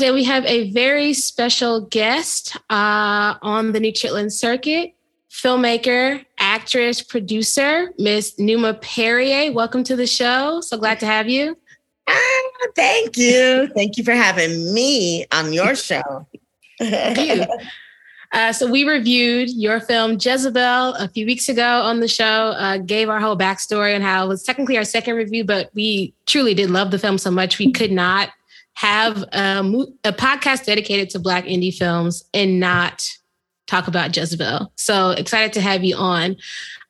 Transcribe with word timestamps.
today 0.00 0.12
we 0.12 0.24
have 0.24 0.46
a 0.46 0.70
very 0.70 1.12
special 1.12 1.82
guest 1.82 2.56
uh, 2.70 3.34
on 3.42 3.72
the 3.72 3.80
New 3.80 3.92
Chitlin 3.92 4.32
Circuit, 4.32 4.94
filmmaker, 5.30 6.24
actress, 6.38 7.02
producer, 7.02 7.92
Miss 7.98 8.38
Numa 8.38 8.72
Perrier. 8.72 9.52
Welcome 9.52 9.84
to 9.84 9.96
the 9.96 10.06
show. 10.06 10.62
So 10.62 10.78
glad 10.78 11.00
to 11.00 11.06
have 11.06 11.28
you. 11.28 11.54
Ah, 12.08 12.42
thank 12.74 13.18
you. 13.18 13.68
Thank 13.74 13.98
you 13.98 14.04
for 14.04 14.12
having 14.12 14.72
me 14.72 15.26
on 15.32 15.52
your 15.52 15.74
show. 15.74 16.26
Thank 16.78 17.18
you. 17.18 17.46
Uh, 18.32 18.52
so 18.52 18.70
we 18.70 18.84
reviewed 18.84 19.50
your 19.50 19.80
film 19.80 20.12
Jezebel 20.12 20.94
a 20.94 21.08
few 21.08 21.26
weeks 21.26 21.48
ago 21.48 21.80
on 21.80 21.98
the 21.98 22.06
show. 22.06 22.24
Uh, 22.24 22.78
gave 22.78 23.08
our 23.08 23.18
whole 23.18 23.36
backstory 23.36 23.92
on 23.92 24.00
how 24.00 24.24
it 24.24 24.28
was 24.28 24.44
technically 24.44 24.76
our 24.76 24.84
second 24.84 25.16
review, 25.16 25.42
but 25.42 25.68
we 25.74 26.14
truly 26.26 26.54
did 26.54 26.70
love 26.70 26.92
the 26.92 26.98
film 27.00 27.18
so 27.18 27.28
much 27.28 27.58
we 27.58 27.72
could 27.72 27.90
not 27.90 28.30
have 28.74 29.22
a, 29.32 29.60
a 30.04 30.12
podcast 30.12 30.64
dedicated 30.64 31.10
to 31.10 31.18
Black 31.18 31.44
indie 31.44 31.74
films 31.74 32.24
and 32.32 32.60
not 32.60 33.10
talk 33.66 33.88
about 33.88 34.16
Jezebel. 34.16 34.72
So 34.76 35.10
excited 35.10 35.52
to 35.54 35.60
have 35.60 35.84
you 35.84 35.96
on. 35.96 36.36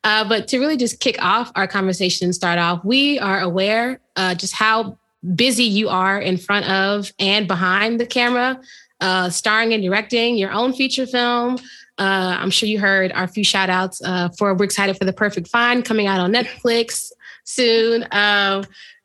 Uh, 0.02 0.26
but 0.26 0.48
to 0.48 0.58
really 0.58 0.78
just 0.78 1.00
kick 1.00 1.22
off 1.22 1.52
our 1.54 1.68
conversation 1.68 2.24
and 2.24 2.34
start 2.34 2.58
off, 2.58 2.84
we 2.84 3.18
are 3.18 3.40
aware 3.40 4.00
uh, 4.16 4.34
just 4.34 4.54
how 4.54 4.98
busy 5.34 5.64
you 5.64 5.90
are 5.90 6.18
in 6.18 6.38
front 6.38 6.66
of 6.70 7.12
and 7.18 7.46
behind 7.46 8.00
the 8.00 8.06
camera 8.06 8.58
uh, 9.00 9.28
starring 9.30 9.72
and 9.74 9.82
directing 9.82 10.36
your 10.36 10.52
own 10.52 10.72
feature 10.72 11.06
film. 11.06 11.58
Uh, 11.98 12.36
I'm 12.38 12.50
sure 12.50 12.68
you 12.68 12.80
heard 12.80 13.12
our 13.12 13.28
few 13.28 13.44
shout 13.44 13.68
outs 13.68 14.00
uh, 14.02 14.30
for 14.38 14.54
We're 14.54 14.64
Excited 14.64 14.96
for 14.96 15.04
the 15.04 15.12
Perfect 15.12 15.48
Find 15.48 15.84
coming 15.84 16.06
out 16.06 16.18
on 16.18 16.32
Netflix 16.32 17.12
soon. 17.44 18.06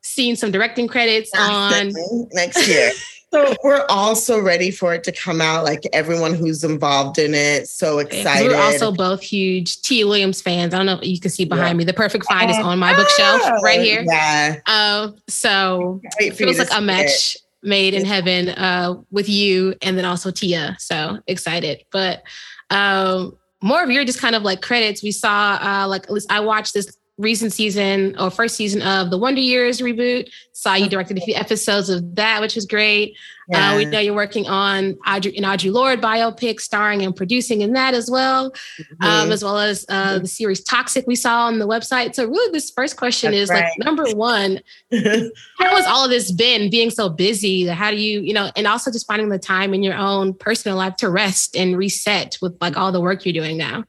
Seeing 0.05 0.35
some 0.35 0.51
directing 0.51 0.87
credits 0.87 1.31
on 1.35 1.91
next 2.31 2.67
year. 2.67 2.91
so 3.33 3.55
we're 3.63 3.85
also 3.89 4.39
ready 4.39 4.69
for 4.69 4.93
it 4.93 5.03
to 5.05 5.11
come 5.11 5.41
out. 5.41 5.63
Like 5.63 5.81
everyone 5.93 6.35
who's 6.35 6.63
involved 6.63 7.17
in 7.17 7.33
it, 7.33 7.67
so 7.67 7.97
excited. 7.97 8.49
We're 8.49 8.55
also 8.55 8.91
both 8.91 9.21
huge 9.21 9.81
Tia 9.81 10.05
Williams 10.05 10.41
fans. 10.41 10.75
I 10.75 10.77
don't 10.77 10.85
know 10.85 10.99
if 10.99 11.07
you 11.07 11.19
can 11.19 11.31
see 11.31 11.45
behind 11.45 11.69
yeah. 11.69 11.77
me. 11.79 11.83
The 11.85 11.93
Perfect 11.93 12.25
Find 12.25 12.51
is 12.51 12.57
on 12.57 12.77
my 12.77 12.95
bookshelf 12.95 13.41
right 13.63 13.81
here. 13.81 14.03
Yeah. 14.07 14.57
Uh, 14.67 15.11
so 15.27 16.01
it 16.19 16.35
feels 16.35 16.59
like 16.59 16.69
a 16.71 16.81
match. 16.81 17.35
It 17.35 17.41
made 17.63 17.95
in 17.95 18.05
heaven 18.05 18.49
uh, 18.49 18.93
with 19.09 19.27
you 19.27 19.73
and 19.81 19.97
then 19.97 20.05
also 20.05 20.29
Tia. 20.29 20.77
So 20.79 21.19
excited. 21.25 21.83
But 21.91 22.21
um, 22.69 23.35
more 23.61 23.83
of 23.83 23.89
your 23.89 24.05
just 24.05 24.21
kind 24.21 24.35
of 24.35 24.43
like 24.43 24.61
credits. 24.61 25.01
We 25.01 25.11
saw 25.11 25.57
uh, 25.59 25.87
like 25.87 26.03
at 26.03 26.11
least 26.11 26.31
I 26.31 26.39
watched 26.39 26.75
this 26.75 26.95
recent 27.17 27.53
season 27.53 28.15
or 28.19 28.29
first 28.29 28.55
season 28.55 28.81
of 28.81 29.09
the 29.09 29.17
Wonder 29.17 29.41
Years 29.41 29.79
reboot. 29.79 30.29
Saw 30.51 30.75
you 30.75 30.89
directed 30.89 31.17
a 31.17 31.21
few 31.21 31.35
episodes 31.35 31.89
of 31.89 32.15
that, 32.15 32.41
which 32.41 32.55
was 32.55 32.65
great. 32.65 33.15
Yeah. 33.47 33.71
Uh, 33.71 33.77
we 33.77 33.85
know 33.85 33.99
you're 33.99 34.15
working 34.15 34.47
on 34.47 34.93
Audre, 35.05 35.37
an 35.37 35.43
Audre 35.43 35.71
Lorde 35.71 36.01
biopic, 36.01 36.59
starring 36.59 37.03
and 37.03 37.15
producing 37.15 37.61
in 37.61 37.73
that 37.73 37.93
as 37.93 38.09
well, 38.09 38.51
mm-hmm. 38.51 39.03
um, 39.03 39.31
as 39.31 39.43
well 39.43 39.59
as 39.59 39.85
uh, 39.87 40.13
mm-hmm. 40.13 40.21
the 40.23 40.27
series 40.27 40.63
Toxic 40.63 41.05
we 41.05 41.15
saw 41.15 41.45
on 41.45 41.59
the 41.59 41.67
website. 41.67 42.15
So 42.15 42.25
really, 42.25 42.51
this 42.51 42.71
first 42.71 42.97
question 42.97 43.31
That's 43.31 43.43
is 43.43 43.49
right. 43.49 43.63
like 43.63 43.85
number 43.85 44.05
one, 44.15 44.61
how 44.91 45.75
has 45.75 45.85
all 45.85 46.05
of 46.05 46.09
this 46.09 46.31
been? 46.31 46.69
Being 46.69 46.89
so 46.89 47.07
busy, 47.07 47.67
how 47.67 47.91
do 47.91 47.97
you, 47.97 48.21
you 48.21 48.33
know, 48.33 48.49
and 48.55 48.65
also 48.65 48.91
just 48.91 49.05
finding 49.05 49.29
the 49.29 49.39
time 49.39 49.73
in 49.73 49.83
your 49.83 49.95
own 49.95 50.33
personal 50.33 50.77
life 50.77 50.95
to 50.97 51.09
rest 51.09 51.55
and 51.55 51.77
reset 51.77 52.37
with 52.41 52.57
like 52.59 52.77
all 52.77 52.91
the 52.91 53.01
work 53.01 53.25
you're 53.25 53.33
doing 53.33 53.57
now 53.57 53.83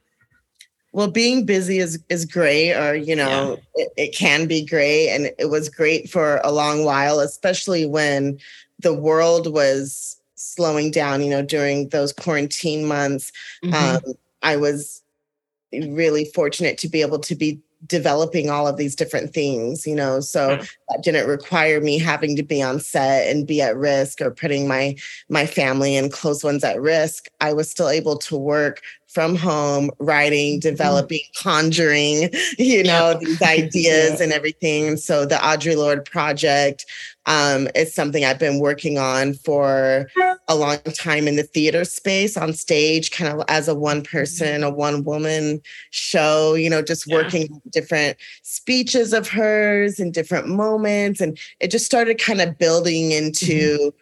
well 0.97 1.09
being 1.09 1.45
busy 1.45 1.79
is 1.79 2.03
is 2.09 2.25
great 2.25 2.73
or 2.73 2.97
you 2.97 3.15
know 3.15 3.61
yeah. 3.77 3.85
it, 3.85 3.93
it, 3.99 4.17
can 4.17 4.47
be 4.47 4.65
great 4.65 5.11
and 5.11 5.31
it 5.39 5.51
was 5.51 5.69
great 5.69 6.09
for 6.09 6.41
a 6.43 6.51
long 6.51 6.85
while 6.85 7.21
especially 7.21 7.85
when 7.85 8.39
the 8.79 8.95
world 8.95 9.53
was 9.53 10.19
slowing 10.37 10.91
down 10.91 11.23
you 11.23 11.29
know 11.29 11.43
during 11.43 11.91
those 11.91 12.15
quarantine 12.15 12.87
months 12.87 13.31
mm-hmm. 13.63 13.75
um, 13.75 14.15
i 14.43 14.57
was 14.57 15.03
really 15.73 16.25
fortunate 16.35 16.79
to 16.79 16.89
be 16.89 17.03
able 17.03 17.19
to 17.19 17.35
be 17.35 17.61
developing 17.87 18.49
all 18.49 18.67
of 18.67 18.77
these 18.77 18.97
different 18.97 19.33
things, 19.33 19.87
you 19.87 19.95
know. 19.95 20.21
So 20.21 20.57
that 20.57 21.03
didn't 21.03 21.29
require 21.29 21.81
me 21.81 21.99
having 21.99 22.37
to 22.37 22.43
be 22.43 22.63
on 22.63 22.81
set 22.81 23.31
and 23.31 23.47
be 23.47 23.61
at 23.61 23.77
risk 23.77 24.21
or 24.21 24.31
putting 24.31 24.67
my 24.67 24.97
my 25.29 25.47
family 25.47 25.97
and 25.97 26.13
close 26.13 26.43
ones 26.43 26.65
at 26.65 26.81
risk. 26.81 27.29
I 27.41 27.53
was 27.53 27.71
still 27.71 27.89
able 27.89 28.17
to 28.19 28.37
work 28.37 28.83
from 29.09 29.37
home, 29.37 29.91
writing, 29.99 30.55
mm-hmm. 30.55 30.69
developing, 30.69 31.21
conjuring, 31.37 32.31
you 32.59 32.83
know, 32.83 33.19
these 33.19 33.41
ideas 33.43 34.19
yeah. 34.19 34.23
and 34.23 34.33
everything. 34.33 34.97
So 34.97 35.25
the 35.25 35.37
Audre 35.37 35.77
Lorde 35.77 36.05
project 36.05 36.87
um, 37.27 37.69
is 37.75 37.93
something 37.93 38.25
I've 38.25 38.39
been 38.39 38.61
working 38.61 38.99
on 38.99 39.35
for 39.35 40.09
a 40.49 40.55
long 40.55 40.79
time 40.95 41.27
in 41.27 41.37
the 41.37 41.43
theater 41.43 41.85
space 41.85 42.37
on 42.37 42.53
stage, 42.53 43.11
kind 43.11 43.33
of 43.33 43.45
as 43.49 43.67
a 43.69 43.75
one 43.75 44.03
person, 44.03 44.63
a 44.63 44.71
one 44.71 45.03
woman 45.03 45.61
show, 45.91 46.55
you 46.55 46.71
know, 46.71 46.83
just 46.83 47.07
working 47.09 47.61
different 47.71 48.17
speeches 48.43 49.13
of 49.13 49.29
hers 49.29 49.99
and 49.99 50.15
different 50.15 50.47
moments. 50.47 51.21
And 51.21 51.37
it 51.59 51.73
just 51.73 51.87
started 51.87 52.19
kind 52.19 52.41
of 52.41 52.59
building 52.59 53.11
into 53.11 53.79
mm-hmm. 53.79 53.97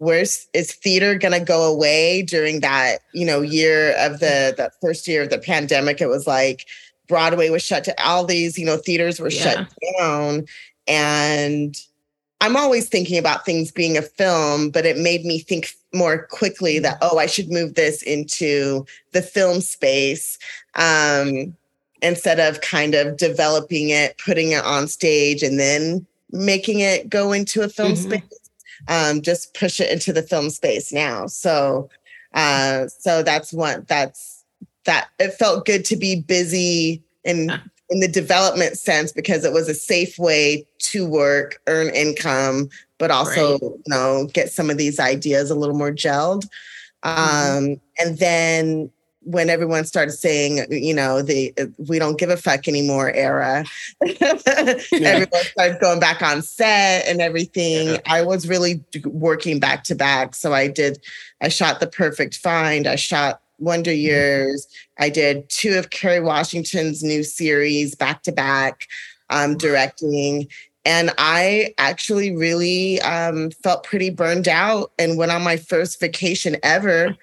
Where's 0.00 0.48
is 0.54 0.72
theater 0.72 1.14
going 1.14 1.38
to 1.38 1.44
go 1.44 1.70
away 1.70 2.22
during 2.22 2.60
that, 2.60 3.00
you 3.12 3.26
know, 3.26 3.42
year 3.42 3.94
of 3.98 4.18
the, 4.18 4.54
that 4.56 4.72
first 4.80 5.06
year 5.06 5.22
of 5.22 5.30
the 5.30 5.38
pandemic. 5.38 6.00
It 6.00 6.08
was 6.08 6.26
like, 6.26 6.66
Broadway 7.06 7.50
was 7.50 7.62
shut 7.62 7.84
to 7.84 8.02
all 8.02 8.24
these, 8.24 8.58
you 8.58 8.64
know, 8.64 8.78
theaters 8.78 9.20
were 9.20 9.28
yeah. 9.28 9.42
shut 9.42 9.68
down. 9.98 10.46
And 10.86 11.76
I'm 12.40 12.56
always 12.56 12.88
thinking 12.88 13.18
about 13.18 13.44
things 13.44 13.70
being 13.70 13.98
a 13.98 14.02
film, 14.02 14.70
but 14.70 14.86
it 14.86 14.96
made 14.96 15.26
me 15.26 15.40
think 15.40 15.68
more 15.92 16.26
quickly 16.30 16.78
that, 16.78 16.96
oh, 17.02 17.18
I 17.18 17.26
should 17.26 17.50
move 17.50 17.74
this 17.74 18.02
into 18.02 18.86
the 19.12 19.20
film 19.20 19.60
space 19.60 20.38
um, 20.76 21.54
instead 22.00 22.40
of 22.40 22.62
kind 22.62 22.94
of 22.94 23.18
developing 23.18 23.90
it, 23.90 24.16
putting 24.24 24.52
it 24.52 24.64
on 24.64 24.88
stage, 24.88 25.42
and 25.42 25.60
then 25.60 26.06
making 26.30 26.80
it 26.80 27.10
go 27.10 27.32
into 27.32 27.60
a 27.60 27.68
film 27.68 27.92
mm-hmm. 27.92 28.10
space. 28.12 28.39
Um, 28.88 29.22
just 29.22 29.54
push 29.54 29.80
it 29.80 29.90
into 29.90 30.12
the 30.12 30.22
film 30.22 30.50
space 30.50 30.92
now. 30.92 31.26
So, 31.26 31.88
uh, 32.34 32.86
so 32.88 33.22
that's 33.22 33.52
one. 33.52 33.84
That's 33.88 34.44
that. 34.84 35.08
It 35.18 35.34
felt 35.34 35.66
good 35.66 35.84
to 35.86 35.96
be 35.96 36.20
busy 36.20 37.02
in 37.24 37.50
in 37.90 38.00
the 38.00 38.08
development 38.08 38.78
sense 38.78 39.12
because 39.12 39.44
it 39.44 39.52
was 39.52 39.68
a 39.68 39.74
safe 39.74 40.18
way 40.18 40.64
to 40.78 41.06
work, 41.06 41.60
earn 41.66 41.92
income, 41.94 42.68
but 42.98 43.10
also, 43.10 43.52
right. 43.52 43.62
you 43.62 43.82
know, 43.88 44.28
get 44.32 44.50
some 44.50 44.70
of 44.70 44.78
these 44.78 45.00
ideas 45.00 45.50
a 45.50 45.56
little 45.56 45.74
more 45.76 45.90
gelled. 45.90 46.46
Mm-hmm. 47.04 47.58
Um, 47.72 47.80
and 47.98 48.18
then 48.18 48.90
when 49.22 49.50
everyone 49.50 49.84
started 49.84 50.12
saying, 50.12 50.64
you 50.70 50.94
know, 50.94 51.20
the 51.20 51.52
we 51.76 51.98
don't 51.98 52.18
give 52.18 52.30
a 52.30 52.36
fuck 52.36 52.66
anymore 52.66 53.10
era, 53.12 53.64
yeah. 54.04 54.34
everyone 54.92 55.44
started 55.44 55.80
going 55.80 56.00
back 56.00 56.22
on 56.22 56.42
set 56.42 57.06
and 57.06 57.20
everything. 57.20 57.88
Yeah. 57.88 57.98
I 58.06 58.22
was 58.22 58.48
really 58.48 58.82
working 59.04 59.60
back 59.60 59.84
to 59.84 59.94
back. 59.94 60.34
So 60.34 60.54
I 60.54 60.68
did, 60.68 61.00
I 61.40 61.48
shot 61.48 61.80
The 61.80 61.86
Perfect 61.86 62.36
Find, 62.36 62.86
I 62.86 62.96
shot 62.96 63.42
Wonder 63.58 63.90
mm-hmm. 63.90 64.00
Years. 64.00 64.66
I 64.98 65.10
did 65.10 65.48
two 65.50 65.78
of 65.78 65.90
Kerry 65.90 66.20
Washington's 66.20 67.02
new 67.02 67.22
series 67.22 67.94
back 67.94 68.22
to 68.22 68.32
back, 68.32 68.86
um, 69.28 69.56
directing. 69.58 70.48
And 70.86 71.12
I 71.18 71.74
actually 71.76 72.34
really 72.34 73.02
um, 73.02 73.50
felt 73.50 73.84
pretty 73.84 74.08
burned 74.08 74.48
out 74.48 74.92
and 74.98 75.18
went 75.18 75.30
on 75.30 75.42
my 75.42 75.58
first 75.58 76.00
vacation 76.00 76.56
ever 76.62 77.14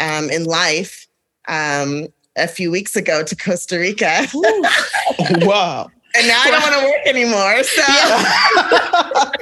um, 0.00 0.28
in 0.28 0.44
life 0.44 1.05
um, 1.48 2.08
a 2.36 2.46
few 2.46 2.70
weeks 2.70 2.94
ago 2.96 3.22
to 3.22 3.34
Costa 3.36 3.78
Rica. 3.78 4.26
wow. 4.34 5.88
and 6.14 6.28
now 6.28 6.42
I 6.42 6.50
don't 6.50 6.62
want 6.62 6.74
to 6.74 6.84
work 6.84 7.06
anymore. 7.06 7.64
So. 7.64 7.82
Yeah. 7.88 9.32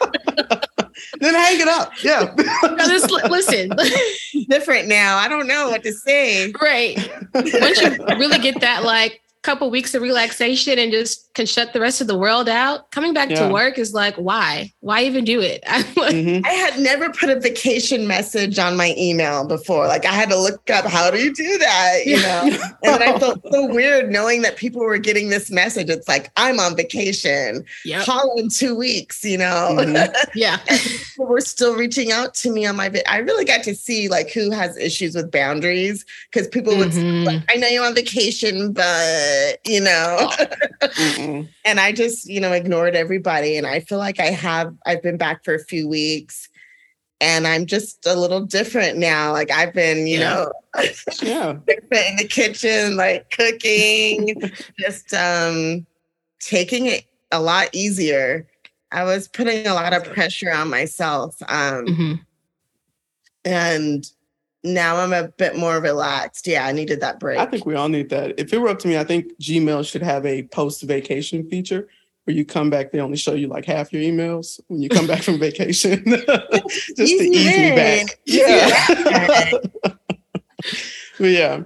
then 1.20 1.34
hang 1.34 1.60
it 1.60 1.68
up. 1.68 1.92
Yeah. 2.02 2.34
Just 2.86 3.10
listen. 3.10 3.70
Different 4.48 4.88
now. 4.88 5.18
I 5.18 5.28
don't 5.28 5.46
know 5.46 5.68
what 5.70 5.82
to 5.84 5.92
say. 5.92 6.52
Right. 6.60 6.98
Once 7.34 7.80
you 7.80 7.96
really 8.18 8.38
get 8.38 8.60
that 8.60 8.82
like 8.84 9.20
couple 9.44 9.70
weeks 9.70 9.94
of 9.94 10.02
relaxation 10.02 10.78
and 10.78 10.90
just 10.90 11.32
can 11.34 11.46
shut 11.46 11.72
the 11.72 11.80
rest 11.80 12.00
of 12.00 12.06
the 12.06 12.16
world 12.16 12.48
out, 12.48 12.90
coming 12.92 13.12
back 13.12 13.28
yeah. 13.28 13.46
to 13.46 13.52
work 13.52 13.78
is 13.78 13.92
like, 13.92 14.14
why? 14.16 14.72
Why 14.80 15.02
even 15.02 15.24
do 15.24 15.40
it? 15.40 15.62
mm-hmm. 15.66 16.44
I 16.46 16.50
had 16.50 16.80
never 16.80 17.10
put 17.10 17.28
a 17.28 17.38
vacation 17.38 18.06
message 18.06 18.58
on 18.58 18.76
my 18.76 18.94
email 18.96 19.46
before. 19.46 19.86
Like 19.86 20.06
I 20.06 20.12
had 20.12 20.30
to 20.30 20.40
look 20.40 20.70
up 20.70 20.86
how 20.86 21.10
do 21.10 21.18
you 21.18 21.34
do 21.34 21.58
that, 21.58 21.98
you 22.06 22.16
know? 22.16 22.58
and 22.84 23.02
I 23.02 23.18
felt 23.18 23.40
so 23.50 23.66
weird 23.66 24.10
knowing 24.10 24.42
that 24.42 24.56
people 24.56 24.80
were 24.80 24.98
getting 24.98 25.28
this 25.28 25.50
message. 25.50 25.90
It's 25.90 26.08
like 26.08 26.30
I'm 26.36 26.58
on 26.58 26.76
vacation. 26.76 27.64
Yep. 27.84 28.06
Call 28.06 28.38
in 28.38 28.48
two 28.48 28.74
weeks, 28.74 29.24
you 29.24 29.38
know. 29.38 29.76
Mm-hmm. 29.78 30.12
Yeah. 30.34 30.58
we're 31.18 31.40
still 31.40 31.76
reaching 31.76 32.10
out 32.10 32.34
to 32.34 32.50
me 32.50 32.66
on 32.66 32.76
my 32.76 32.88
vi- 32.88 33.04
I 33.08 33.18
really 33.18 33.44
got 33.44 33.62
to 33.64 33.74
see 33.74 34.08
like 34.08 34.30
who 34.30 34.50
has 34.50 34.76
issues 34.76 35.14
with 35.14 35.30
boundaries 35.30 36.04
because 36.30 36.48
people 36.48 36.76
would 36.76 36.88
mm-hmm. 36.88 37.24
like, 37.24 37.42
I 37.48 37.56
know 37.56 37.68
you're 37.68 37.86
on 37.86 37.94
vacation, 37.94 38.72
but 38.72 39.33
you 39.64 39.80
know. 39.80 40.30
and 41.64 41.80
I 41.80 41.92
just, 41.92 42.26
you 42.28 42.40
know, 42.40 42.52
ignored 42.52 42.94
everybody. 42.94 43.56
And 43.56 43.66
I 43.66 43.80
feel 43.80 43.98
like 43.98 44.20
I 44.20 44.26
have, 44.26 44.74
I've 44.86 45.02
been 45.02 45.16
back 45.16 45.44
for 45.44 45.54
a 45.54 45.64
few 45.64 45.88
weeks 45.88 46.48
and 47.20 47.46
I'm 47.46 47.66
just 47.66 48.06
a 48.06 48.14
little 48.14 48.40
different 48.40 48.98
now. 48.98 49.32
Like 49.32 49.50
I've 49.50 49.72
been, 49.72 50.06
you 50.06 50.18
yeah. 50.18 50.34
know, 50.34 50.52
yeah. 51.22 51.50
in 51.68 52.16
the 52.16 52.28
kitchen, 52.28 52.96
like 52.96 53.30
cooking, 53.30 54.40
just 54.78 55.14
um 55.14 55.86
taking 56.40 56.86
it 56.86 57.04
a 57.32 57.40
lot 57.40 57.68
easier. 57.72 58.46
I 58.92 59.04
was 59.04 59.28
putting 59.28 59.66
a 59.66 59.74
lot 59.74 59.92
of 59.92 60.04
pressure 60.04 60.52
on 60.52 60.68
myself. 60.68 61.36
Um 61.48 61.86
mm-hmm. 61.86 62.14
and 63.44 64.10
now 64.64 64.96
I'm 64.96 65.12
a 65.12 65.28
bit 65.28 65.56
more 65.56 65.78
relaxed. 65.78 66.46
Yeah, 66.46 66.66
I 66.66 66.72
needed 66.72 67.00
that 67.00 67.20
break. 67.20 67.38
I 67.38 67.46
think 67.46 67.66
we 67.66 67.74
all 67.74 67.88
need 67.88 68.08
that. 68.08 68.38
If 68.40 68.52
it 68.52 68.58
were 68.58 68.68
up 68.68 68.78
to 68.80 68.88
me, 68.88 68.96
I 68.96 69.04
think 69.04 69.38
Gmail 69.40 69.88
should 69.88 70.02
have 70.02 70.24
a 70.24 70.44
post 70.44 70.82
vacation 70.82 71.48
feature 71.48 71.88
where 72.24 72.34
you 72.34 72.44
come 72.44 72.70
back, 72.70 72.90
they 72.90 73.00
only 73.00 73.18
show 73.18 73.34
you 73.34 73.48
like 73.48 73.66
half 73.66 73.92
your 73.92 74.02
emails 74.02 74.58
when 74.68 74.80
you 74.80 74.88
come 74.88 75.06
back 75.06 75.22
from 75.22 75.38
vacation. 75.38 76.02
Just 76.06 76.96
to 76.96 77.04
ease 77.04 77.56
me 77.56 77.74
back. 77.74 78.18
Yeah. 78.24 79.50
but 79.82 79.98
yeah. 81.20 81.60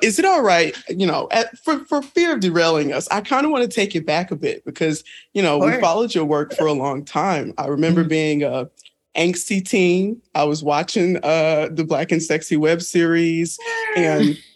Is 0.00 0.18
it 0.18 0.24
all 0.24 0.42
right, 0.42 0.74
you 0.88 1.06
know, 1.06 1.28
at, 1.30 1.58
for, 1.58 1.84
for 1.84 2.00
fear 2.00 2.32
of 2.32 2.40
derailing 2.40 2.92
us, 2.92 3.06
I 3.10 3.20
kind 3.20 3.44
of 3.44 3.52
want 3.52 3.70
to 3.70 3.74
take 3.74 3.94
it 3.94 4.06
back 4.06 4.30
a 4.30 4.36
bit 4.36 4.64
because, 4.64 5.04
you 5.34 5.42
know, 5.42 5.58
we 5.58 5.78
followed 5.78 6.14
your 6.14 6.24
work 6.24 6.54
for 6.54 6.66
a 6.66 6.72
long 6.72 7.04
time. 7.04 7.52
I 7.58 7.66
remember 7.66 8.00
mm-hmm. 8.00 8.08
being 8.08 8.42
a 8.42 8.70
angsty 9.16 9.66
teen. 9.66 10.20
I 10.34 10.44
was 10.44 10.62
watching 10.62 11.16
uh, 11.22 11.68
the 11.70 11.84
Black 11.84 12.12
and 12.12 12.22
Sexy 12.22 12.56
web 12.56 12.82
series 12.82 13.58
and 13.96 14.38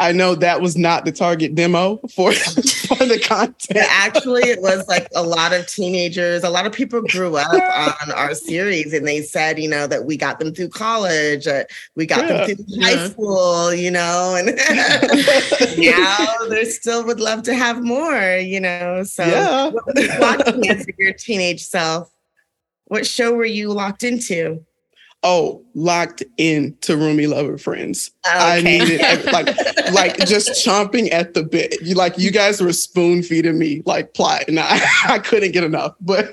I 0.00 0.12
know 0.12 0.36
that 0.36 0.60
was 0.60 0.76
not 0.76 1.04
the 1.04 1.10
target 1.12 1.56
demo 1.56 1.96
for, 2.14 2.32
for 2.32 3.04
the 3.04 3.20
content. 3.24 3.86
actually, 3.90 4.42
it 4.42 4.62
was 4.62 4.86
like 4.86 5.08
a 5.14 5.22
lot 5.22 5.52
of 5.52 5.66
teenagers, 5.66 6.44
a 6.44 6.50
lot 6.50 6.66
of 6.66 6.72
people 6.72 7.02
grew 7.02 7.36
up 7.36 7.52
on 8.02 8.12
our 8.12 8.34
series 8.34 8.92
and 8.92 9.06
they 9.06 9.22
said, 9.22 9.58
you 9.58 9.68
know, 9.68 9.86
that 9.88 10.04
we 10.04 10.16
got 10.16 10.38
them 10.38 10.54
through 10.54 10.68
college, 10.68 11.46
uh, 11.48 11.64
we 11.96 12.06
got 12.06 12.28
yeah, 12.28 12.46
them 12.46 12.56
through 12.56 12.64
yeah. 12.68 12.86
high 12.86 13.08
school, 13.08 13.74
you 13.74 13.90
know, 13.90 14.36
and 14.38 14.56
now 15.78 16.26
they 16.48 16.64
still 16.64 17.04
would 17.04 17.18
love 17.18 17.42
to 17.42 17.54
have 17.54 17.82
more, 17.82 18.36
you 18.36 18.60
know. 18.60 19.02
So, 19.02 19.24
yeah. 19.24 19.70
watching 20.20 20.70
as 20.70 20.86
your 20.96 21.12
teenage 21.12 21.64
self, 21.64 22.08
what 22.88 23.06
show 23.06 23.34
were 23.34 23.44
you 23.44 23.72
locked 23.72 24.02
into? 24.02 24.64
oh, 25.22 25.64
locked 25.74 26.22
into 26.36 26.96
Roomie 26.96 27.28
Lover 27.28 27.58
Friends. 27.58 28.10
Okay. 28.26 28.38
I 28.38 28.60
needed 28.60 29.00
like 29.26 29.46
like 29.92 30.16
just 30.26 30.64
chomping 30.64 31.12
at 31.12 31.34
the 31.34 31.42
bit. 31.42 31.80
You 31.82 31.94
like 31.94 32.18
you 32.18 32.30
guys 32.30 32.60
were 32.60 32.72
spoon 32.72 33.22
feeding 33.22 33.58
me 33.58 33.82
like 33.84 34.14
plot, 34.14 34.44
and 34.48 34.60
I, 34.60 34.80
I 35.08 35.18
couldn't 35.18 35.52
get 35.52 35.64
enough. 35.64 35.94
But 36.00 36.30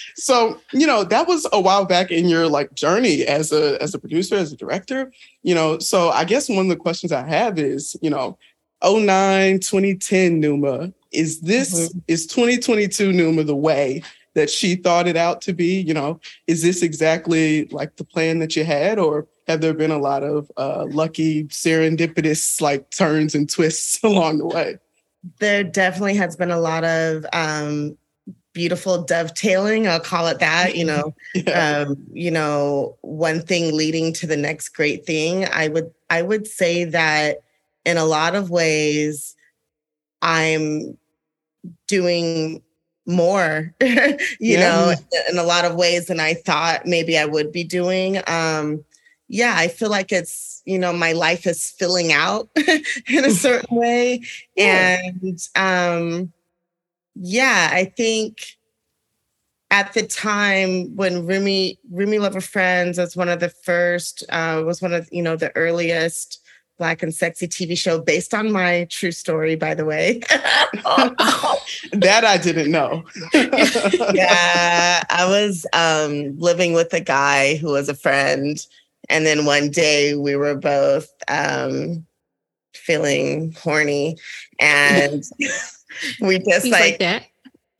so 0.16 0.60
you 0.72 0.86
know 0.86 1.04
that 1.04 1.26
was 1.26 1.46
a 1.52 1.60
while 1.60 1.84
back 1.84 2.10
in 2.10 2.28
your 2.28 2.48
like 2.48 2.74
journey 2.74 3.22
as 3.22 3.52
a 3.52 3.80
as 3.82 3.94
a 3.94 3.98
producer, 3.98 4.36
as 4.36 4.52
a 4.52 4.56
director. 4.56 5.12
You 5.42 5.54
know, 5.54 5.78
so 5.78 6.10
I 6.10 6.24
guess 6.24 6.48
one 6.48 6.66
of 6.66 6.68
the 6.68 6.76
questions 6.76 7.12
I 7.12 7.26
have 7.26 7.58
is, 7.58 7.96
you 8.02 8.10
know, 8.10 8.38
09, 8.84 9.58
2010 9.60 10.38
Numa, 10.38 10.92
is 11.12 11.40
this 11.40 11.88
mm-hmm. 11.88 11.98
is 12.08 12.26
2022 12.26 13.12
Numa 13.12 13.42
the 13.44 13.56
way 13.56 14.02
that 14.34 14.50
she 14.50 14.74
thought 14.74 15.06
it 15.06 15.16
out 15.16 15.40
to 15.42 15.52
be? 15.52 15.80
You 15.80 15.94
know, 15.94 16.20
is 16.46 16.62
this 16.62 16.82
exactly 16.82 17.66
like 17.66 17.96
the 17.96 18.04
plan 18.04 18.38
that 18.40 18.56
you 18.56 18.64
had, 18.64 18.98
or 18.98 19.26
have 19.46 19.60
there 19.60 19.74
been 19.74 19.90
a 19.90 19.98
lot 19.98 20.22
of 20.22 20.50
uh, 20.56 20.86
lucky 20.90 21.44
serendipitous 21.44 22.60
like 22.60 22.90
turns 22.90 23.34
and 23.34 23.48
twists 23.48 24.02
along 24.02 24.38
the 24.38 24.46
way? 24.46 24.78
There 25.38 25.62
definitely 25.62 26.16
has 26.16 26.36
been 26.36 26.50
a 26.50 26.60
lot 26.60 26.84
of 26.84 27.24
um, 27.32 27.96
beautiful 28.52 29.02
dovetailing. 29.02 29.86
I'll 29.86 30.00
call 30.00 30.26
it 30.26 30.40
that. 30.40 30.76
You 30.76 30.84
know, 30.84 31.14
yeah. 31.34 31.84
um, 31.86 31.96
you 32.12 32.30
know, 32.30 32.96
one 33.02 33.40
thing 33.40 33.76
leading 33.76 34.12
to 34.14 34.26
the 34.26 34.36
next 34.36 34.70
great 34.70 35.06
thing. 35.06 35.46
I 35.52 35.68
would 35.68 35.92
I 36.10 36.22
would 36.22 36.46
say 36.46 36.84
that 36.84 37.38
in 37.84 37.96
a 37.96 38.04
lot 38.04 38.34
of 38.34 38.50
ways, 38.50 39.36
I'm 40.20 40.96
doing 41.88 42.62
more, 43.06 43.74
you 43.80 44.16
yeah. 44.40 44.60
know, 44.60 44.94
in 45.30 45.38
a 45.38 45.42
lot 45.42 45.64
of 45.64 45.74
ways 45.74 46.06
than 46.06 46.20
I 46.20 46.34
thought 46.34 46.86
maybe 46.86 47.18
I 47.18 47.24
would 47.24 47.52
be 47.52 47.64
doing. 47.64 48.20
Um, 48.26 48.84
yeah, 49.28 49.54
I 49.56 49.68
feel 49.68 49.88
like 49.88 50.12
it's, 50.12 50.62
you 50.66 50.78
know, 50.78 50.92
my 50.92 51.12
life 51.12 51.46
is 51.46 51.70
filling 51.70 52.12
out 52.12 52.50
in 52.56 53.24
a 53.24 53.30
certain 53.30 53.76
way. 53.76 54.22
Yeah. 54.56 55.00
And 55.02 55.48
um, 55.56 56.32
yeah, 57.14 57.70
I 57.72 57.86
think 57.86 58.56
at 59.70 59.94
the 59.94 60.02
time 60.02 60.94
when 60.96 61.26
Roomie 61.26 61.78
Roomie 61.90 62.20
Lover 62.20 62.42
Friends 62.42 62.98
was 62.98 63.16
one 63.16 63.30
of 63.30 63.40
the 63.40 63.48
first, 63.48 64.22
uh, 64.28 64.62
was 64.66 64.82
one 64.82 64.92
of, 64.92 65.08
you 65.10 65.22
know, 65.22 65.34
the 65.34 65.54
earliest 65.56 66.41
Black 66.78 67.02
and 67.02 67.14
Sexy 67.14 67.46
TV 67.46 67.76
show 67.76 68.00
based 68.00 68.34
on 68.34 68.50
my 68.50 68.86
true 68.90 69.12
story, 69.12 69.56
by 69.56 69.74
the 69.74 69.84
way. 69.84 70.20
that 71.92 72.24
I 72.24 72.38
didn't 72.38 72.70
know. 72.70 73.04
yeah, 73.34 75.02
I 75.08 75.26
was 75.26 75.66
um, 75.72 76.38
living 76.38 76.72
with 76.72 76.92
a 76.92 77.00
guy 77.00 77.56
who 77.56 77.68
was 77.72 77.88
a 77.88 77.94
friend. 77.94 78.64
And 79.08 79.26
then 79.26 79.44
one 79.44 79.70
day 79.70 80.14
we 80.14 80.36
were 80.36 80.56
both 80.56 81.08
um, 81.28 82.06
feeling 82.74 83.52
horny. 83.52 84.16
And 84.58 85.22
we 86.20 86.38
just 86.38 86.66
like, 86.66 86.80
like, 86.80 86.98
that. 87.00 87.26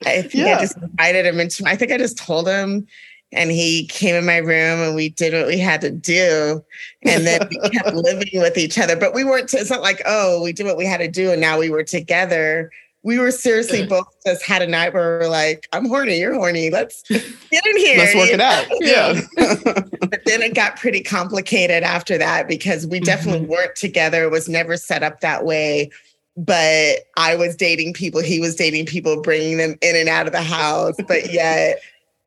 I 0.05 0.23
think 0.23 0.47
yeah. 0.47 0.57
I 0.57 0.61
just 0.61 0.77
invited 0.77 1.27
him 1.27 1.41
into, 1.41 1.65
I 1.67 1.77
think 1.77 1.93
I 1.93 1.99
just 1.99 2.19
told 2.19 2.47
him 2.49 2.87
and 3.33 3.51
he 3.51 3.87
came 3.87 4.15
in 4.15 4.27
my 4.27 4.37
room 4.37 4.81
and 4.81 4.95
we 4.95 5.09
did 5.09 5.33
what 5.33 5.47
we 5.47 5.59
had 5.59 5.81
to 5.81 5.91
do. 5.91 6.63
And 7.03 7.27
then 7.27 7.49
we 7.51 7.59
kept 7.71 7.95
living 7.95 8.29
with 8.35 8.59
each 8.59 8.79
other 8.79 8.97
but 8.97 9.15
we 9.15 9.25
weren't 9.25 9.53
it's 9.55 9.71
not 9.71 9.83
like 9.83 10.03
oh 10.07 10.43
we 10.43 10.53
did 10.53 10.67
what 10.67 10.77
we 10.77 10.87
had 10.87 10.99
to 10.99 11.09
do 11.09 11.33
and 11.33 11.41
now 11.41 11.59
we 11.59 11.71
were 11.71 11.85
together. 11.85 12.71
We 13.05 13.19
were 13.19 13.33
seriously 13.33 13.85
both 13.85 14.07
just 14.25 14.45
had 14.45 14.63
a 14.63 14.67
night 14.67 14.95
where 14.95 15.19
we 15.19 15.25
are 15.25 15.29
like 15.29 15.67
i'm 15.73 15.87
horny 15.87 16.21
you're 16.21 16.35
horny 16.35 16.71
let's 16.71 17.03
get 17.09 17.67
in 17.67 17.77
here. 17.77 17.99
Let's 17.99 18.15
work 18.15 18.31
it 18.31 18.41
out. 18.41 18.67
Yeah. 18.81 19.21
But 20.13 20.27
then 20.27 20.43
it 20.43 20.55
got 20.55 20.77
pretty 20.77 21.01
complicated 21.03 21.83
after 21.83 22.19
that 22.19 22.47
because 22.47 22.87
we 22.87 23.01
definitely 23.01 23.41
mm-hmm. 23.43 23.53
weren't 23.53 23.77
together. 23.77 24.25
It 24.25 24.31
was 24.31 24.47
never 24.47 24.77
set 24.77 25.03
up 25.03 25.21
that 25.21 25.47
way. 25.47 25.91
But 26.37 26.99
I 27.17 27.35
was 27.35 27.57
dating 27.57 27.95
people, 27.95 28.21
he 28.21 28.39
was 28.39 28.55
dating 28.55 28.87
people, 28.87 29.23
bringing 29.23 29.57
them 29.57 29.77
in 29.81 29.97
and 29.97 30.11
out 30.11 30.27
of 30.27 30.33
the 30.33 30.43
house. 30.43 30.97
But 31.09 31.33
yet 31.33 31.81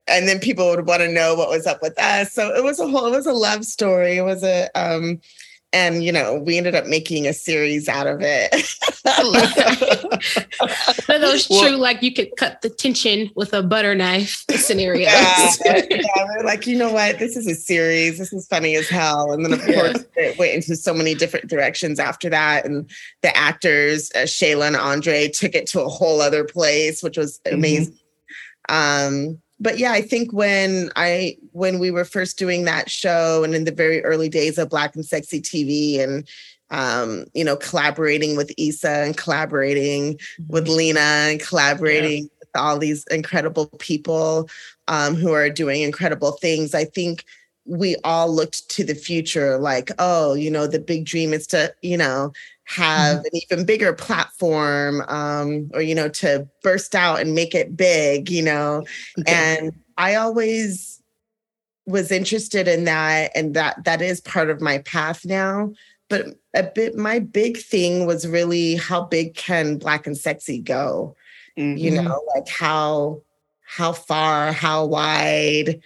and 0.08 0.28
then 0.28 0.40
people 0.40 0.70
would 0.70 0.86
want 0.86 1.02
to 1.02 1.12
know 1.12 1.36
what 1.36 1.50
was 1.50 1.66
up 1.66 1.82
with 1.82 1.98
us. 2.00 2.32
So 2.32 2.56
it 2.56 2.64
was 2.64 2.80
a 2.80 2.88
whole, 2.88 3.08
it 3.08 3.12
was 3.12 3.26
a 3.26 3.34
love 3.34 3.66
story. 3.66 4.18
It 4.18 4.24
was 4.24 4.44
a, 4.44 4.70
um, 4.76 5.20
and 5.76 6.04
you 6.04 6.12
know, 6.12 6.36
we 6.36 6.58
ended 6.58 6.74
up 6.74 6.86
making 6.86 7.28
a 7.28 7.34
series 7.34 7.90
out 7.90 8.08
of 8.08 8.22
it. 8.22 8.54
One 11.08 11.16
of 11.16 11.22
those 11.22 11.50
well, 11.50 11.68
true, 11.68 11.76
like 11.76 12.02
you 12.02 12.14
could 12.14 12.30
cut 12.38 12.62
the 12.62 12.70
tension 12.70 13.30
with 13.36 13.54
a 13.54 13.62
butter 13.62 13.94
knife 13.94 14.46
scenarios. 14.52 15.12
Yeah, 15.12 15.82
yeah, 15.90 16.02
we're 16.30 16.46
like, 16.46 16.66
you 16.66 16.78
know 16.78 16.94
what? 16.94 17.20
This 17.20 17.36
is 17.36 17.46
a 17.46 17.56
series. 17.56 18.18
This 18.18 18.32
is 18.32 18.48
funny 18.48 18.78
as 18.78 18.88
hell. 18.88 19.34
And 19.34 19.44
then 19.44 19.52
of 19.52 19.66
course 19.66 20.06
it 20.16 20.38
went 20.38 20.54
into 20.54 20.78
so 20.78 20.94
many 20.94 21.14
different 21.14 21.50
directions 21.50 22.00
after 22.00 22.30
that. 22.30 22.66
And 22.66 22.90
the 23.22 23.36
actors, 23.36 24.12
uh, 24.16 24.20
Shayla 24.20 24.68
and 24.68 24.78
Andre, 24.78 25.28
took 25.28 25.56
it 25.56 25.68
to 25.68 25.84
a 25.84 25.90
whole 25.90 26.22
other 26.22 26.46
place, 26.46 27.04
which 27.04 27.18
was 27.18 27.40
mm-hmm. 27.40 27.56
amazing. 27.56 28.00
Mm-hmm. 28.70 29.28
Um, 29.28 29.42
but 29.60 29.78
yeah, 29.78 29.92
I 29.92 30.02
think 30.02 30.34
when 30.34 30.92
I 30.96 31.38
when 31.52 31.80
we 31.80 31.92
were 31.92 32.06
first 32.06 32.38
doing 32.38 32.66
that 32.66 32.90
show 32.90 33.44
and 33.44 33.56
in 33.56 33.64
the 33.64 33.72
very 33.72 34.04
early 34.04 34.30
days 34.30 34.58
of 34.58 34.70
Black 34.70 34.96
and 34.96 35.06
Sexy 35.06 35.42
TV 35.42 36.00
and 36.00 36.28
um, 36.72 37.26
you 37.34 37.44
know, 37.44 37.56
collaborating 37.56 38.36
with 38.36 38.52
Issa 38.58 38.90
and 38.90 39.16
collaborating 39.16 40.16
mm-hmm. 40.16 40.44
with 40.48 40.68
Lena 40.68 41.00
and 41.00 41.40
collaborating 41.40 42.24
yeah. 42.24 42.30
with 42.40 42.50
all 42.56 42.78
these 42.78 43.06
incredible 43.12 43.68
people 43.80 44.50
um, 44.88 45.16
who 45.16 45.32
are 45.32 45.50
doing 45.50 45.84
incredible 45.84 46.34
things. 46.34 46.74
I 46.74 46.86
think 46.86 47.24
we 47.66 47.96
all 48.04 48.34
looked 48.34 48.70
to 48.70 48.84
the 48.84 48.96
future 48.96 49.58
like, 49.58 49.92
oh, 50.00 50.34
you 50.34 50.52
know, 50.52 50.68
the 50.68 50.80
big 50.80 51.06
dream 51.06 51.34
is 51.34 51.48
to, 51.48 51.74
you 51.82 51.98
know, 51.98 52.32
have 52.66 53.18
mm-hmm. 53.18 53.26
an 53.26 53.42
even 53.50 53.66
bigger 53.66 53.94
platform 53.94 55.02
um, 55.08 55.70
or 55.74 55.82
you 55.82 55.96
know 55.96 56.10
to 56.10 56.48
burst 56.64 56.96
out 56.96 57.22
and 57.22 57.36
make 57.36 57.56
it 57.56 57.78
big 57.78 58.30
you 58.30 58.42
know 58.42 58.84
okay. 59.20 59.58
and 59.60 59.74
i 59.98 60.16
always 60.16 61.02
was 61.86 62.12
interested 62.12 62.68
in 62.68 62.84
that 62.86 63.32
and 63.36 63.54
that 63.54 63.84
that 63.86 64.02
is 64.02 64.20
part 64.22 64.50
of 64.50 64.62
my 64.62 64.80
path 64.80 65.24
now 65.26 65.72
but 66.10 66.26
a 66.56 66.64
bit 66.64 66.96
my 66.96 67.20
big 67.20 67.58
thing 67.58 68.08
was 68.08 68.28
really 68.28 68.76
how 68.76 69.04
big 69.04 69.36
can 69.36 69.78
black 69.78 70.08
and 70.08 70.18
sexy 70.18 70.60
go 70.60 71.16
mm-hmm. 71.58 71.78
you 71.78 71.92
know 71.92 72.24
like 72.34 72.48
how 72.48 73.22
how 73.68 73.92
far 73.92 74.52
how 74.52 74.84
wide 74.84 75.80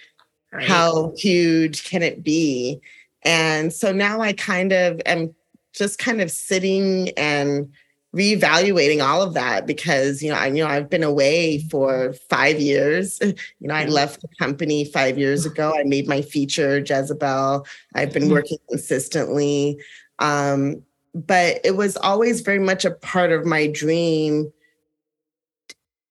right. 0.50 0.66
how 0.66 1.12
huge 1.18 1.84
can 1.84 2.02
it 2.02 2.22
be 2.22 2.80
and 3.22 3.70
so 3.70 3.92
now 3.92 4.22
i 4.22 4.32
kind 4.32 4.72
of 4.72 4.98
am 5.04 5.34
just 5.72 5.98
kind 5.98 6.20
of 6.20 6.30
sitting 6.30 7.10
and 7.16 7.70
reevaluating 8.14 9.04
all 9.04 9.22
of 9.22 9.34
that 9.34 9.66
because 9.66 10.20
you 10.20 10.30
know 10.30 10.36
I 10.36 10.48
you 10.48 10.64
know 10.64 10.66
I've 10.66 10.90
been 10.90 11.04
away 11.04 11.60
for 11.70 12.12
five 12.28 12.60
years. 12.60 13.20
You 13.60 13.68
know, 13.68 13.74
I 13.74 13.84
left 13.84 14.22
the 14.22 14.28
company 14.38 14.86
five 14.86 15.18
years 15.18 15.44
ago. 15.44 15.74
I 15.78 15.82
made 15.84 16.08
my 16.08 16.22
feature 16.22 16.78
Jezebel. 16.78 17.66
I've 17.94 18.12
been 18.12 18.22
mm-hmm. 18.24 18.32
working 18.32 18.58
consistently. 18.70 19.78
Um, 20.18 20.82
but 21.14 21.60
it 21.64 21.76
was 21.76 21.96
always 21.98 22.40
very 22.40 22.58
much 22.58 22.84
a 22.84 22.90
part 22.90 23.32
of 23.32 23.44
my 23.44 23.66
dream 23.66 24.50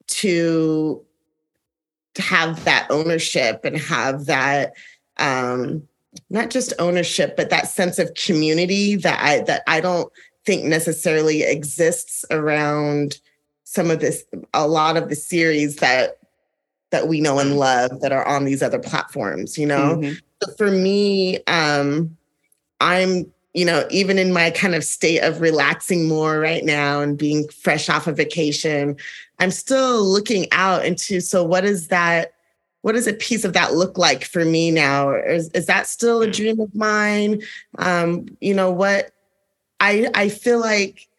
to, 0.07 1.03
to 2.13 2.21
have 2.21 2.63
that 2.65 2.87
ownership 2.91 3.61
and 3.63 3.77
have 3.77 4.25
that 4.25 4.73
um, 5.17 5.87
not 6.29 6.49
just 6.49 6.73
ownership, 6.79 7.35
but 7.35 7.49
that 7.49 7.67
sense 7.67 7.99
of 7.99 8.13
community 8.13 8.95
that 8.95 9.19
I 9.21 9.39
that 9.41 9.63
I 9.67 9.81
don't 9.81 10.11
think 10.45 10.63
necessarily 10.65 11.43
exists 11.43 12.25
around 12.31 13.19
some 13.63 13.91
of 13.91 13.99
this 13.99 14.25
a 14.53 14.67
lot 14.67 14.97
of 14.97 15.09
the 15.09 15.15
series 15.15 15.75
that 15.75 16.17
that 16.89 17.07
we 17.07 17.21
know 17.21 17.37
and 17.37 17.57
love 17.57 18.01
that 18.01 18.11
are 18.11 18.25
on 18.25 18.45
these 18.45 18.63
other 18.63 18.79
platforms 18.79 19.59
you 19.59 19.67
know 19.67 19.97
mm-hmm. 19.97 20.13
so 20.41 20.51
for 20.53 20.71
me 20.71 21.37
um 21.45 22.17
i'm 22.81 23.31
you 23.53 23.63
know 23.63 23.85
even 23.91 24.17
in 24.17 24.33
my 24.33 24.49
kind 24.49 24.73
of 24.73 24.83
state 24.83 25.19
of 25.19 25.39
relaxing 25.39 26.07
more 26.07 26.39
right 26.39 26.65
now 26.65 26.99
and 26.99 27.19
being 27.19 27.47
fresh 27.49 27.89
off 27.89 28.07
of 28.07 28.17
vacation 28.17 28.95
i'm 29.37 29.51
still 29.51 30.03
looking 30.03 30.47
out 30.51 30.83
into 30.83 31.19
so 31.19 31.43
what 31.43 31.63
is 31.63 31.89
that 31.89 32.33
what 32.81 32.93
does 32.93 33.07
a 33.07 33.13
piece 33.13 33.43
of 33.43 33.53
that 33.53 33.73
look 33.73 33.97
like 33.97 34.23
for 34.23 34.45
me 34.45 34.71
now 34.71 35.11
is, 35.13 35.49
is 35.49 35.65
that 35.65 35.87
still 35.87 36.21
a 36.21 36.31
dream 36.31 36.59
of 36.59 36.73
mine 36.73 37.41
um 37.77 38.25
you 38.39 38.53
know 38.53 38.71
what 38.71 39.11
I 39.79 40.09
I 40.13 40.29
feel 40.29 40.59
like 40.59 41.09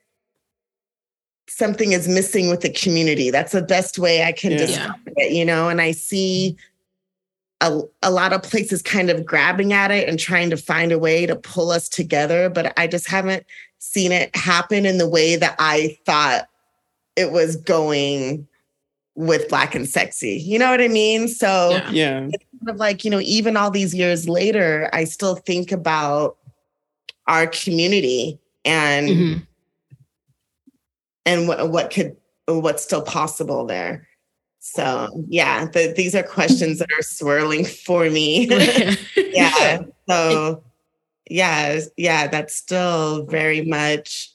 something 1.60 1.92
is 1.92 2.08
missing 2.08 2.48
with 2.48 2.60
the 2.60 2.70
community. 2.70 3.30
That's 3.30 3.52
the 3.52 3.62
best 3.62 3.98
way 3.98 4.22
I 4.22 4.32
can 4.32 4.52
yeah. 4.52 4.58
describe 4.58 5.00
it, 5.16 5.32
you 5.32 5.44
know. 5.44 5.68
And 5.68 5.80
I 5.80 5.90
see 5.92 6.56
a, 7.60 7.82
a 8.02 8.10
lot 8.10 8.32
of 8.32 8.42
places 8.42 8.82
kind 8.82 9.10
of 9.10 9.26
grabbing 9.26 9.72
at 9.72 9.90
it 9.90 10.08
and 10.08 10.18
trying 10.18 10.50
to 10.50 10.56
find 10.56 10.92
a 10.92 10.98
way 10.98 11.26
to 11.26 11.36
pull 11.36 11.70
us 11.70 11.88
together, 11.88 12.48
but 12.48 12.72
I 12.78 12.86
just 12.86 13.08
haven't 13.08 13.44
seen 13.78 14.12
it 14.12 14.34
happen 14.34 14.86
in 14.86 14.98
the 14.98 15.08
way 15.08 15.36
that 15.36 15.56
I 15.58 15.98
thought 16.06 16.48
it 17.16 17.32
was 17.32 17.56
going 17.56 18.46
with 19.20 19.50
Black 19.50 19.74
and 19.74 19.86
Sexy. 19.86 20.38
You 20.38 20.58
know 20.58 20.70
what 20.70 20.80
I 20.80 20.88
mean? 20.88 21.28
So 21.28 21.70
yeah, 21.70 21.90
yeah. 21.90 22.28
it's 22.32 22.44
kind 22.58 22.70
of 22.70 22.76
like, 22.76 23.04
you 23.04 23.10
know, 23.10 23.20
even 23.20 23.54
all 23.56 23.70
these 23.70 23.94
years 23.94 24.28
later, 24.28 24.88
I 24.94 25.04
still 25.04 25.34
think 25.34 25.72
about 25.72 26.38
our 27.26 27.46
community 27.46 28.38
and 28.64 29.08
mm-hmm. 29.08 29.40
and 31.26 31.46
what 31.46 31.70
what 31.70 31.90
could 31.90 32.16
what's 32.46 32.82
still 32.82 33.02
possible 33.02 33.66
there. 33.66 34.08
So 34.60 35.24
yeah, 35.28 35.66
the, 35.66 35.92
these 35.94 36.14
are 36.14 36.22
questions 36.22 36.78
that 36.78 36.88
are 36.98 37.02
swirling 37.02 37.66
for 37.66 38.08
me. 38.08 38.48
yeah. 39.16 39.82
So 40.08 40.64
yeah, 41.28 41.80
yeah, 41.98 42.26
that's 42.26 42.54
still 42.54 43.26
very 43.26 43.66
much 43.66 44.30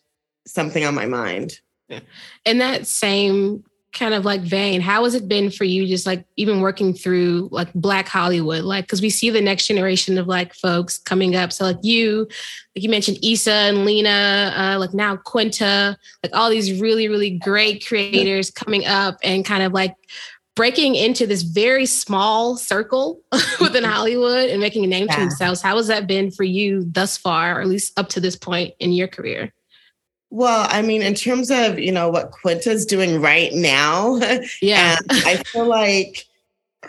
something 0.45 0.85
on 0.85 0.93
my 0.93 1.07
mind. 1.07 1.59
Yeah. 1.89 2.01
In 2.45 2.59
that 2.59 2.85
same 2.85 3.63
kind 3.95 4.13
of 4.13 4.25
like 4.25 4.41
vein, 4.41 4.81
how 4.81 5.03
has 5.05 5.15
it 5.15 5.27
been 5.27 5.49
for 5.49 5.63
you 5.63 5.87
just 5.87 6.05
like 6.05 6.25
even 6.35 6.61
working 6.61 6.93
through 6.93 7.49
like 7.51 7.73
Black 7.73 8.07
Hollywood? 8.07 8.63
Like, 8.63 8.85
because 8.85 9.01
we 9.01 9.09
see 9.09 9.29
the 9.29 9.41
next 9.41 9.67
generation 9.67 10.17
of 10.17 10.27
like 10.27 10.53
folks 10.53 10.99
coming 10.99 11.35
up. 11.35 11.51
So, 11.51 11.63
like 11.65 11.79
you, 11.81 12.27
like 12.75 12.83
you 12.83 12.89
mentioned 12.89 13.17
Issa 13.23 13.51
and 13.51 13.85
Lena, 13.85 14.53
uh, 14.55 14.79
like 14.79 14.93
now 14.93 15.15
Quinta, 15.15 15.97
like 16.21 16.35
all 16.35 16.49
these 16.49 16.79
really, 16.79 17.07
really 17.07 17.31
great 17.31 17.85
creators 17.87 18.51
coming 18.51 18.85
up 18.85 19.17
and 19.23 19.43
kind 19.43 19.63
of 19.63 19.73
like 19.73 19.95
breaking 20.55 20.95
into 20.95 21.27
this 21.27 21.41
very 21.41 21.85
small 21.85 22.55
circle 22.55 23.21
within 23.59 23.83
mm-hmm. 23.83 23.91
Hollywood 23.91 24.49
and 24.49 24.61
making 24.61 24.83
a 24.83 24.87
name 24.87 25.07
yeah. 25.07 25.15
for 25.15 25.19
themselves. 25.21 25.61
How 25.61 25.75
has 25.77 25.87
that 25.87 26.07
been 26.07 26.31
for 26.31 26.43
you 26.43 26.85
thus 26.91 27.17
far, 27.17 27.57
or 27.57 27.61
at 27.61 27.67
least 27.67 27.97
up 27.97 28.09
to 28.09 28.19
this 28.19 28.35
point 28.35 28.73
in 28.79 28.91
your 28.91 29.07
career? 29.07 29.53
Well, 30.31 30.67
I 30.69 30.81
mean, 30.81 31.01
in 31.01 31.13
terms 31.13 31.49
of, 31.51 31.79
you 31.79 31.91
know, 31.91 32.09
what 32.09 32.31
Quinta's 32.31 32.85
doing 32.85 33.21
right 33.21 33.53
now, 33.53 34.15
yeah, 34.61 34.97
I 35.09 35.41
feel 35.45 35.65
like 35.65 36.25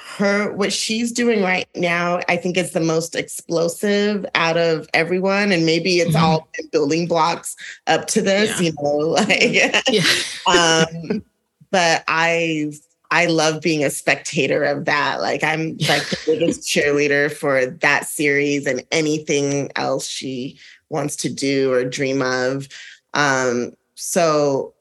her 0.00 0.52
what 0.52 0.72
she's 0.72 1.12
doing 1.12 1.42
right 1.42 1.68
now, 1.74 2.20
I 2.28 2.36
think 2.36 2.56
is 2.56 2.72
the 2.72 2.80
most 2.80 3.14
explosive 3.14 4.26
out 4.34 4.56
of 4.56 4.88
everyone. 4.94 5.52
And 5.52 5.64
maybe 5.64 6.00
it's 6.00 6.14
mm-hmm. 6.14 6.24
all 6.24 6.48
building 6.72 7.06
blocks 7.06 7.56
up 7.86 8.06
to 8.08 8.22
this, 8.22 8.60
yeah. 8.60 8.66
you 8.66 8.74
know, 8.80 8.96
like 8.98 9.28
yeah. 9.42 10.02
um, 10.46 11.22
but 11.70 12.04
I 12.08 12.72
I 13.10 13.26
love 13.26 13.62
being 13.62 13.84
a 13.84 13.90
spectator 13.90 14.64
of 14.64 14.84
that. 14.86 15.20
Like 15.20 15.44
I'm 15.44 15.76
like 15.88 16.08
the 16.08 16.18
biggest 16.26 16.62
cheerleader 16.62 17.32
for 17.32 17.66
that 17.66 18.06
series 18.06 18.66
and 18.66 18.84
anything 18.90 19.70
else 19.76 20.06
she 20.06 20.58
wants 20.88 21.16
to 21.16 21.32
do 21.32 21.72
or 21.72 21.84
dream 21.84 22.22
of. 22.22 22.68
Um, 23.16 23.73
so 23.94 24.75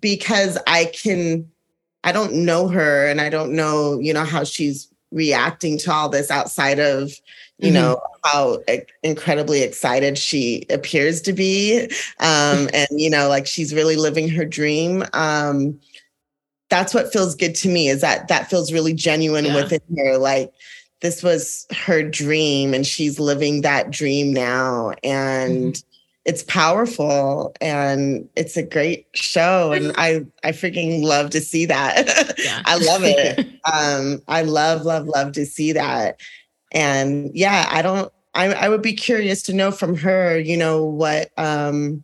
because 0.00 0.58
I 0.66 0.86
can, 0.86 1.50
I 2.04 2.12
don't 2.12 2.44
know 2.44 2.68
her 2.68 3.06
and 3.06 3.20
I 3.20 3.30
don't 3.30 3.52
know, 3.52 3.98
you 3.98 4.12
know, 4.12 4.24
how 4.24 4.44
she's 4.44 4.88
reacting 5.12 5.78
to 5.78 5.92
all 5.92 6.08
this 6.08 6.30
outside 6.30 6.78
of, 6.78 7.12
you 7.58 7.68
mm-hmm. 7.68 7.74
know, 7.74 8.00
how 8.24 8.58
incredibly 9.02 9.62
excited 9.62 10.18
she 10.18 10.66
appears 10.68 11.22
to 11.22 11.32
be. 11.32 11.84
Um, 12.20 12.68
and, 12.74 12.88
you 12.90 13.08
know, 13.08 13.28
like 13.28 13.46
she's 13.46 13.72
really 13.72 13.96
living 13.96 14.28
her 14.28 14.44
dream. 14.44 15.04
Um, 15.14 15.80
that's 16.68 16.92
what 16.92 17.12
feels 17.12 17.36
good 17.36 17.54
to 17.54 17.68
me 17.68 17.88
is 17.88 18.00
that 18.00 18.26
that 18.26 18.50
feels 18.50 18.72
really 18.72 18.92
genuine 18.92 19.44
yeah. 19.44 19.54
within 19.54 19.80
her. 19.96 20.18
Like, 20.18 20.52
this 21.02 21.22
was 21.22 21.66
her 21.72 22.02
dream 22.02 22.74
and 22.74 22.84
she's 22.84 23.20
living 23.20 23.60
that 23.60 23.92
dream 23.92 24.32
now. 24.32 24.92
And, 25.04 25.74
mm-hmm 25.74 25.86
it's 26.26 26.42
powerful 26.42 27.54
and 27.60 28.28
it's 28.34 28.56
a 28.56 28.62
great 28.62 29.06
show 29.14 29.72
and 29.72 29.92
i 29.96 30.26
i 30.42 30.50
freaking 30.50 31.02
love 31.02 31.30
to 31.30 31.40
see 31.40 31.64
that 31.64 32.34
yeah. 32.36 32.62
i 32.66 32.76
love 32.76 33.02
it 33.04 33.38
um 33.72 34.20
i 34.26 34.42
love 34.42 34.82
love 34.82 35.06
love 35.06 35.32
to 35.32 35.46
see 35.46 35.72
that 35.72 36.20
and 36.72 37.30
yeah 37.32 37.68
i 37.70 37.80
don't 37.80 38.12
I, 38.34 38.52
I 38.52 38.68
would 38.68 38.82
be 38.82 38.92
curious 38.92 39.42
to 39.44 39.54
know 39.54 39.70
from 39.70 39.96
her 39.96 40.38
you 40.38 40.56
know 40.56 40.84
what 40.84 41.30
um 41.38 42.02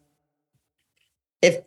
if 1.42 1.58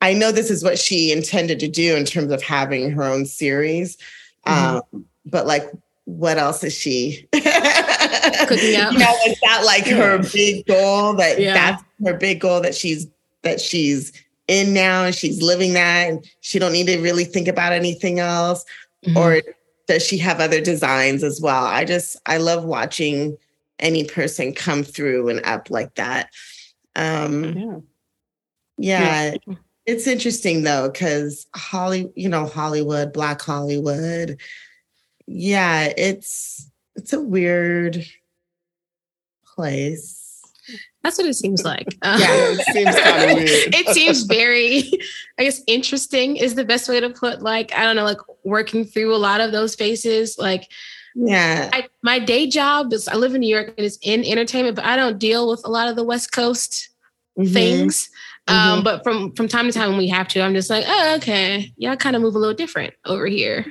i 0.00 0.14
know 0.14 0.32
this 0.32 0.50
is 0.50 0.64
what 0.64 0.78
she 0.78 1.12
intended 1.12 1.60
to 1.60 1.68
do 1.68 1.94
in 1.96 2.06
terms 2.06 2.32
of 2.32 2.42
having 2.42 2.90
her 2.92 3.04
own 3.04 3.26
series 3.26 3.98
mm-hmm. 4.46 4.76
um 4.76 5.04
but 5.26 5.46
like 5.46 5.70
what 6.06 6.38
else 6.38 6.64
is 6.64 6.74
she 6.74 7.28
cooking 7.32 8.76
up? 8.76 8.92
you 8.92 8.98
know, 8.98 9.14
is 9.26 9.38
that 9.42 9.62
like 9.64 9.86
her 9.86 10.18
big 10.32 10.66
goal? 10.66 11.14
That 11.14 11.40
yeah. 11.40 11.54
that's 11.54 11.84
her 12.04 12.14
big 12.14 12.40
goal 12.40 12.60
that 12.60 12.74
she's 12.74 13.06
that 13.42 13.60
she's 13.60 14.12
in 14.48 14.74
now 14.74 15.04
and 15.04 15.14
she's 15.14 15.40
living 15.42 15.74
that 15.74 16.08
and 16.08 16.28
she 16.40 16.58
don't 16.58 16.72
need 16.72 16.86
to 16.86 17.00
really 17.00 17.24
think 17.24 17.48
about 17.48 17.72
anything 17.72 18.18
else 18.18 18.64
mm-hmm. 19.06 19.16
or 19.16 19.40
does 19.86 20.04
she 20.04 20.18
have 20.18 20.40
other 20.40 20.60
designs 20.60 21.22
as 21.22 21.40
well 21.40 21.64
i 21.64 21.84
just 21.84 22.16
i 22.26 22.36
love 22.36 22.64
watching 22.64 23.36
any 23.78 24.04
person 24.04 24.52
come 24.52 24.82
through 24.82 25.28
and 25.28 25.40
up 25.44 25.70
like 25.70 25.94
that 25.94 26.30
um 26.96 27.56
yeah, 27.56 27.78
yeah. 28.76 29.36
yeah. 29.46 29.54
it's 29.86 30.06
interesting 30.06 30.64
though 30.64 30.90
because 30.90 31.46
holly 31.54 32.10
you 32.16 32.28
know 32.28 32.46
hollywood 32.46 33.12
black 33.12 33.40
hollywood 33.40 34.36
yeah 35.26 35.92
it's 35.96 36.68
it's 36.96 37.12
a 37.12 37.20
weird 37.20 38.04
place 39.54 40.19
that's 41.02 41.18
what 41.18 41.26
it 41.26 41.34
seems 41.34 41.64
like. 41.64 41.96
yeah, 42.04 42.18
it 42.18 42.60
seems 42.72 43.00
kind 43.00 43.30
of 43.30 43.36
weird. 43.38 43.74
it 43.74 43.88
seems 43.88 44.22
very, 44.22 44.90
I 45.38 45.44
guess, 45.44 45.62
interesting 45.66 46.36
is 46.36 46.54
the 46.54 46.64
best 46.64 46.88
way 46.88 47.00
to 47.00 47.10
put. 47.10 47.42
Like, 47.42 47.74
I 47.74 47.84
don't 47.84 47.96
know, 47.96 48.04
like 48.04 48.20
working 48.44 48.84
through 48.84 49.14
a 49.14 49.18
lot 49.18 49.40
of 49.40 49.52
those 49.52 49.72
spaces. 49.72 50.36
Like, 50.38 50.70
yeah, 51.14 51.70
I, 51.72 51.88
my 52.02 52.18
day 52.18 52.46
job 52.46 52.92
is 52.92 53.08
I 53.08 53.14
live 53.14 53.34
in 53.34 53.40
New 53.40 53.52
York 53.52 53.74
and 53.76 53.86
it's 53.86 53.98
in 54.02 54.24
entertainment, 54.24 54.76
but 54.76 54.84
I 54.84 54.96
don't 54.96 55.18
deal 55.18 55.48
with 55.48 55.62
a 55.64 55.70
lot 55.70 55.88
of 55.88 55.96
the 55.96 56.04
West 56.04 56.32
Coast 56.32 56.90
mm-hmm. 57.38 57.52
things. 57.52 58.10
Um, 58.46 58.56
mm-hmm. 58.56 58.84
But 58.84 59.02
from 59.02 59.32
from 59.32 59.48
time 59.48 59.66
to 59.66 59.72
time 59.72 59.90
when 59.90 59.98
we 59.98 60.08
have 60.08 60.28
to, 60.28 60.40
I'm 60.40 60.54
just 60.54 60.70
like, 60.70 60.84
oh, 60.86 61.14
okay, 61.16 61.72
yeah, 61.76 61.92
I 61.92 61.96
kind 61.96 62.16
of 62.16 62.22
move 62.22 62.34
a 62.34 62.38
little 62.38 62.54
different 62.54 62.94
over 63.04 63.26
here. 63.26 63.70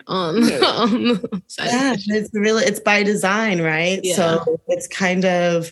Yeah 1.60 1.96
it's 2.08 2.30
really 2.34 2.64
it's 2.64 2.80
by 2.80 3.04
design, 3.04 3.62
right? 3.62 4.00
Yeah. 4.04 4.16
So 4.16 4.60
it's 4.68 4.88
kind 4.88 5.26
of 5.26 5.72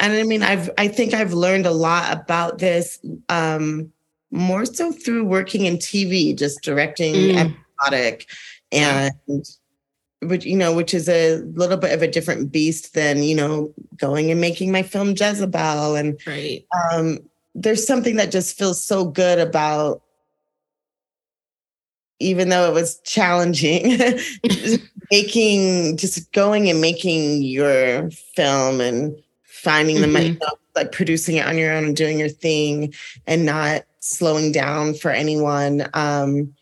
and 0.00 0.12
I 0.12 0.22
mean, 0.22 0.42
I've 0.42 0.70
I 0.78 0.88
think 0.88 1.14
I've 1.14 1.32
learned 1.32 1.66
a 1.66 1.72
lot 1.72 2.12
about 2.12 2.58
this 2.58 2.98
um, 3.28 3.92
more 4.30 4.64
so 4.64 4.92
through 4.92 5.24
working 5.24 5.64
in 5.66 5.76
TV, 5.76 6.36
just 6.36 6.62
directing 6.62 7.14
mm. 7.14 7.54
episodic, 7.80 8.28
and 8.72 9.12
which 10.22 10.44
you 10.44 10.56
know, 10.56 10.74
which 10.74 10.92
is 10.92 11.08
a 11.08 11.36
little 11.54 11.76
bit 11.76 11.92
of 11.92 12.02
a 12.02 12.08
different 12.08 12.52
beast 12.52 12.94
than 12.94 13.22
you 13.22 13.34
know 13.34 13.72
going 13.96 14.30
and 14.30 14.40
making 14.40 14.72
my 14.72 14.82
film 14.82 15.10
Jezebel, 15.10 15.94
and 15.96 16.20
right. 16.26 16.64
Um, 16.92 17.18
there's 17.54 17.86
something 17.86 18.16
that 18.16 18.30
just 18.30 18.58
feels 18.58 18.82
so 18.82 19.06
good 19.06 19.38
about 19.38 20.02
even 22.18 22.48
though 22.48 22.68
it 22.68 22.74
was 22.74 22.98
challenging 23.00 23.98
making 25.10 25.96
just 25.96 26.30
going 26.32 26.68
and 26.68 26.80
making 26.80 27.42
your 27.42 28.10
film 28.10 28.80
and 28.80 29.16
finding 29.66 30.00
the 30.00 30.06
money 30.06 30.34
mm-hmm. 30.34 30.54
like 30.76 30.92
producing 30.92 31.36
it 31.36 31.46
on 31.46 31.58
your 31.58 31.72
own 31.72 31.84
and 31.84 31.96
doing 31.96 32.18
your 32.18 32.28
thing 32.28 32.94
and 33.26 33.44
not 33.44 33.82
slowing 33.98 34.52
down 34.52 34.94
for 34.94 35.10
anyone 35.10 35.88
um 35.94 36.54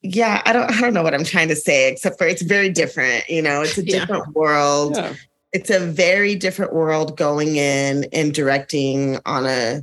yeah 0.00 0.40
i 0.46 0.52
don't 0.52 0.70
i 0.72 0.80
don't 0.80 0.94
know 0.94 1.02
what 1.02 1.14
i'm 1.14 1.24
trying 1.24 1.48
to 1.48 1.56
say 1.56 1.92
except 1.92 2.16
for 2.16 2.26
it's 2.26 2.42
very 2.42 2.70
different 2.70 3.28
you 3.28 3.42
know 3.42 3.60
it's 3.60 3.76
a 3.76 3.82
different 3.82 4.24
yeah. 4.26 4.32
world 4.32 4.96
yeah. 4.96 5.12
it's 5.52 5.68
a 5.68 5.78
very 5.78 6.34
different 6.34 6.72
world 6.72 7.16
going 7.16 7.56
in 7.56 8.06
and 8.12 8.32
directing 8.32 9.18
on 9.26 9.44
a 9.44 9.82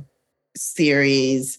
series 0.56 1.58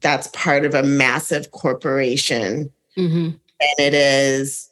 that's 0.00 0.28
part 0.28 0.64
of 0.64 0.74
a 0.74 0.82
massive 0.82 1.50
corporation. 1.50 2.72
Mm-hmm. 2.96 3.30
And 3.60 3.78
it 3.78 3.94
is 3.94 4.70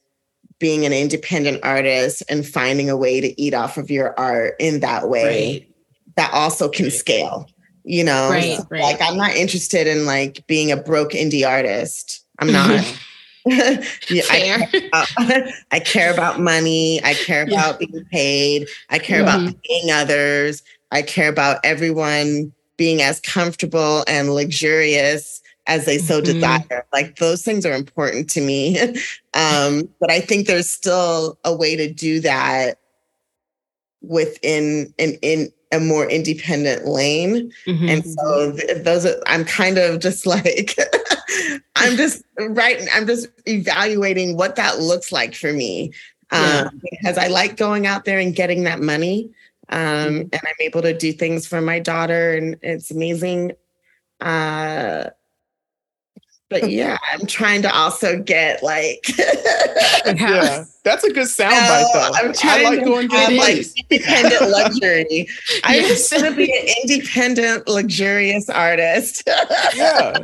being 0.61 0.87
an 0.87 0.93
independent 0.93 1.59
artist 1.65 2.23
and 2.29 2.47
finding 2.47 2.89
a 2.89 2.97
way 2.97 3.21
to 3.21 3.41
eat 3.41 3.55
off 3.55 3.77
of 3.77 3.91
your 3.91 4.17
art 4.19 4.55
in 4.61 4.81
that 4.81 5.09
way 5.09 5.53
right. 5.53 5.75
that 6.17 6.33
also 6.33 6.69
can 6.69 6.85
right. 6.85 6.93
scale. 6.93 7.49
You 7.83 8.05
know, 8.05 8.29
right, 8.29 8.59
so, 8.59 8.67
like 8.71 9.01
I'm 9.01 9.17
not 9.17 9.35
interested 9.35 9.87
in 9.87 10.05
like 10.05 10.47
being 10.47 10.71
a 10.71 10.77
broke 10.77 11.13
indie 11.13 11.49
artist. 11.49 12.25
I'm 12.39 12.53
not. 12.53 12.85
Yeah, 13.47 14.23
I, 14.31 14.39
care 14.39 14.69
about, 14.87 15.09
I, 15.73 15.81
care 15.81 16.13
about, 16.13 16.41
money. 16.41 17.03
I 17.03 17.15
care 17.15 17.43
about 17.43 17.79
being 17.79 18.05
paid. 18.13 18.69
I 18.91 18.99
care 18.99 19.25
mm-hmm. 19.25 19.47
about 19.47 19.63
paying 19.65 19.91
others. 19.91 20.63
I 20.93 21.01
care 21.01 21.31
about 21.31 21.59
everyone 21.65 22.53
being 22.77 23.01
as 23.01 23.19
comfortable 23.21 24.05
and 24.07 24.35
luxurious 24.35 25.41
as 25.71 25.85
they 25.85 25.99
so 25.99 26.21
mm-hmm. 26.21 26.33
desire. 26.33 26.85
Like 26.93 27.17
those 27.17 27.43
things 27.43 27.65
are 27.65 27.73
important 27.73 28.29
to 28.31 28.41
me. 28.41 28.79
um, 29.35 29.89
but 30.01 30.11
I 30.11 30.21
think 30.21 30.47
there's 30.47 30.69
still 30.69 31.39
a 31.45 31.55
way 31.55 31.77
to 31.77 31.91
do 31.91 32.21
that 32.21 32.81
within 34.03 34.93
an 34.99 35.15
in 35.23 35.53
a 35.73 35.79
more 35.79 36.11
independent 36.11 36.87
lane. 36.87 37.53
Mm-hmm. 37.67 37.89
And 37.89 38.05
so 38.05 38.53
th- 38.57 38.83
those 38.83 39.07
are, 39.07 39.15
I'm 39.29 39.45
kind 39.45 39.79
of 39.79 40.01
just 40.01 40.27
like 40.35 40.77
I'm 41.77 41.97
just 41.97 42.25
right 42.39 42.81
I'm 42.93 43.07
just 43.07 43.29
evaluating 43.47 44.37
what 44.37 44.57
that 44.57 44.81
looks 44.81 45.13
like 45.13 45.35
for 45.35 45.53
me. 45.53 45.93
Um, 46.33 46.43
yeah. 46.43 46.69
because 46.83 47.19
I 47.19 47.27
like 47.27 47.57
going 47.57 47.87
out 47.87 48.05
there 48.05 48.19
and 48.19 48.35
getting 48.35 48.65
that 48.65 48.81
money. 48.81 49.31
Um, 49.69 49.79
mm-hmm. 49.79 50.19
and 50.33 50.41
I'm 50.43 50.55
able 50.59 50.83
to 50.83 50.97
do 50.97 51.13
things 51.13 51.47
for 51.47 51.61
my 51.61 51.79
daughter, 51.79 52.35
and 52.35 52.57
it's 52.61 52.91
amazing. 52.91 53.53
Uh, 54.21 55.11
but 56.51 56.69
yeah, 56.71 56.99
I'm 57.13 57.27
trying 57.27 57.63
to 57.63 57.75
also 57.75 58.21
get 58.21 58.63
like 58.63 59.07
yeah, 60.07 60.65
that's 60.83 61.05
a 61.05 61.13
good 61.13 61.29
soundbite 61.29 61.93
though. 61.95 62.11
I'm 62.15 62.35
trying 62.35 62.67
I 62.67 62.71
like 62.71 62.79
to 62.81 62.85
going 62.85 63.11
have 63.11 63.33
like 63.33 63.67
independent 63.91 64.51
luxury. 64.51 65.29
I 65.65 65.79
just 65.81 66.13
want 66.13 66.27
to 66.27 66.35
be 66.35 66.53
an 66.53 66.75
independent, 66.83 67.69
luxurious 67.69 68.51
artist. 68.51 69.23
yeah. 69.75 70.19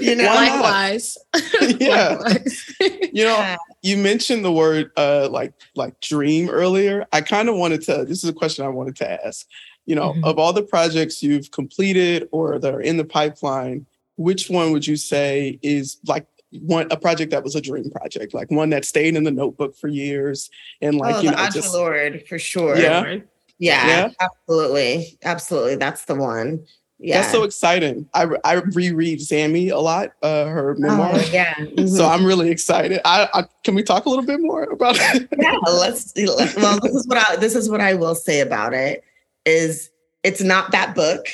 You 0.00 0.14
know, 0.14 0.24
likewise. 0.26 1.18
yeah. 1.60 2.16
Likewise. 2.20 2.74
you 3.12 3.24
know, 3.24 3.56
you 3.82 3.96
mentioned 3.96 4.44
the 4.44 4.52
word 4.52 4.92
uh 4.96 5.28
like 5.28 5.52
like 5.74 6.00
dream 6.00 6.48
earlier. 6.48 7.04
I 7.12 7.20
kind 7.20 7.48
of 7.48 7.56
wanted 7.56 7.82
to 7.82 8.04
this 8.04 8.22
is 8.22 8.30
a 8.30 8.32
question 8.32 8.64
I 8.64 8.68
wanted 8.68 8.96
to 8.96 9.26
ask. 9.26 9.46
You 9.84 9.96
know, 9.96 10.12
mm-hmm. 10.12 10.24
of 10.24 10.38
all 10.38 10.52
the 10.52 10.62
projects 10.62 11.24
you've 11.24 11.50
completed 11.50 12.28
or 12.30 12.60
that 12.60 12.72
are 12.72 12.80
in 12.80 12.96
the 12.96 13.04
pipeline, 13.04 13.84
which 14.22 14.48
one 14.48 14.72
would 14.72 14.86
you 14.86 14.96
say 14.96 15.58
is 15.62 15.98
like 16.06 16.26
one 16.60 16.86
a 16.90 16.96
project 16.96 17.30
that 17.30 17.42
was 17.42 17.54
a 17.54 17.60
dream 17.60 17.90
project, 17.90 18.34
like 18.34 18.50
one 18.50 18.70
that 18.70 18.84
stayed 18.84 19.16
in 19.16 19.24
the 19.24 19.30
notebook 19.30 19.76
for 19.76 19.88
years 19.88 20.50
and 20.80 20.96
like 20.96 21.16
oh, 21.16 21.20
you 21.20 21.30
know, 21.30 21.48
just 21.52 21.72
Lorde 21.74 22.24
for 22.28 22.38
sure. 22.38 22.76
Yeah. 22.76 23.04
yeah. 23.04 23.18
Yeah, 23.58 24.10
absolutely. 24.18 25.18
Absolutely. 25.22 25.76
That's 25.76 26.06
the 26.06 26.16
one 26.16 26.64
yeah. 27.02 27.20
That's 27.20 27.32
so 27.32 27.42
exciting. 27.42 28.08
I, 28.14 28.28
I 28.44 28.54
reread 28.54 29.18
Zami 29.18 29.72
a 29.72 29.78
lot, 29.78 30.12
uh, 30.22 30.44
her 30.44 30.76
memoir. 30.78 31.10
Oh, 31.12 31.30
yeah. 31.32 31.54
Mm-hmm. 31.54 31.88
So 31.88 32.06
I'm 32.06 32.24
really 32.24 32.48
excited. 32.48 33.00
I, 33.04 33.28
I, 33.34 33.44
can 33.64 33.74
we 33.74 33.82
talk 33.82 34.06
a 34.06 34.08
little 34.08 34.24
bit 34.24 34.40
more 34.40 34.62
about 34.62 34.96
it? 34.98 35.28
yeah, 35.38 35.56
let's, 35.64 36.16
let's 36.16 36.54
well, 36.54 36.78
this 36.80 36.94
is 36.94 37.06
what 37.08 37.18
I 37.18 37.36
this 37.36 37.56
is 37.56 37.68
what 37.68 37.80
I 37.80 37.94
will 37.94 38.14
say 38.14 38.38
about 38.38 38.72
it 38.72 39.02
is 39.44 39.90
it's 40.22 40.42
not 40.42 40.70
that 40.70 40.94
book. 40.94 41.26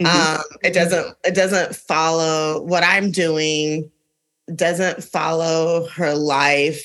Mm-hmm. 0.00 0.36
Um, 0.36 0.44
it 0.62 0.72
doesn't 0.72 1.16
it 1.24 1.34
doesn't 1.34 1.74
follow 1.74 2.62
what 2.62 2.84
I'm 2.84 3.10
doing, 3.10 3.90
doesn't 4.54 5.02
follow 5.02 5.88
her 5.88 6.14
life 6.14 6.84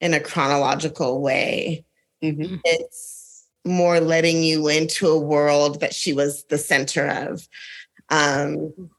in 0.00 0.14
a 0.14 0.20
chronological 0.20 1.20
way. 1.20 1.84
Mm-hmm. 2.22 2.56
It's 2.64 3.46
more 3.64 4.00
letting 4.00 4.42
you 4.42 4.68
into 4.68 5.08
a 5.08 5.18
world 5.18 5.80
that 5.80 5.94
she 5.94 6.12
was 6.12 6.44
the 6.44 6.58
center 6.58 7.06
of. 7.06 7.48
Um, 8.10 8.90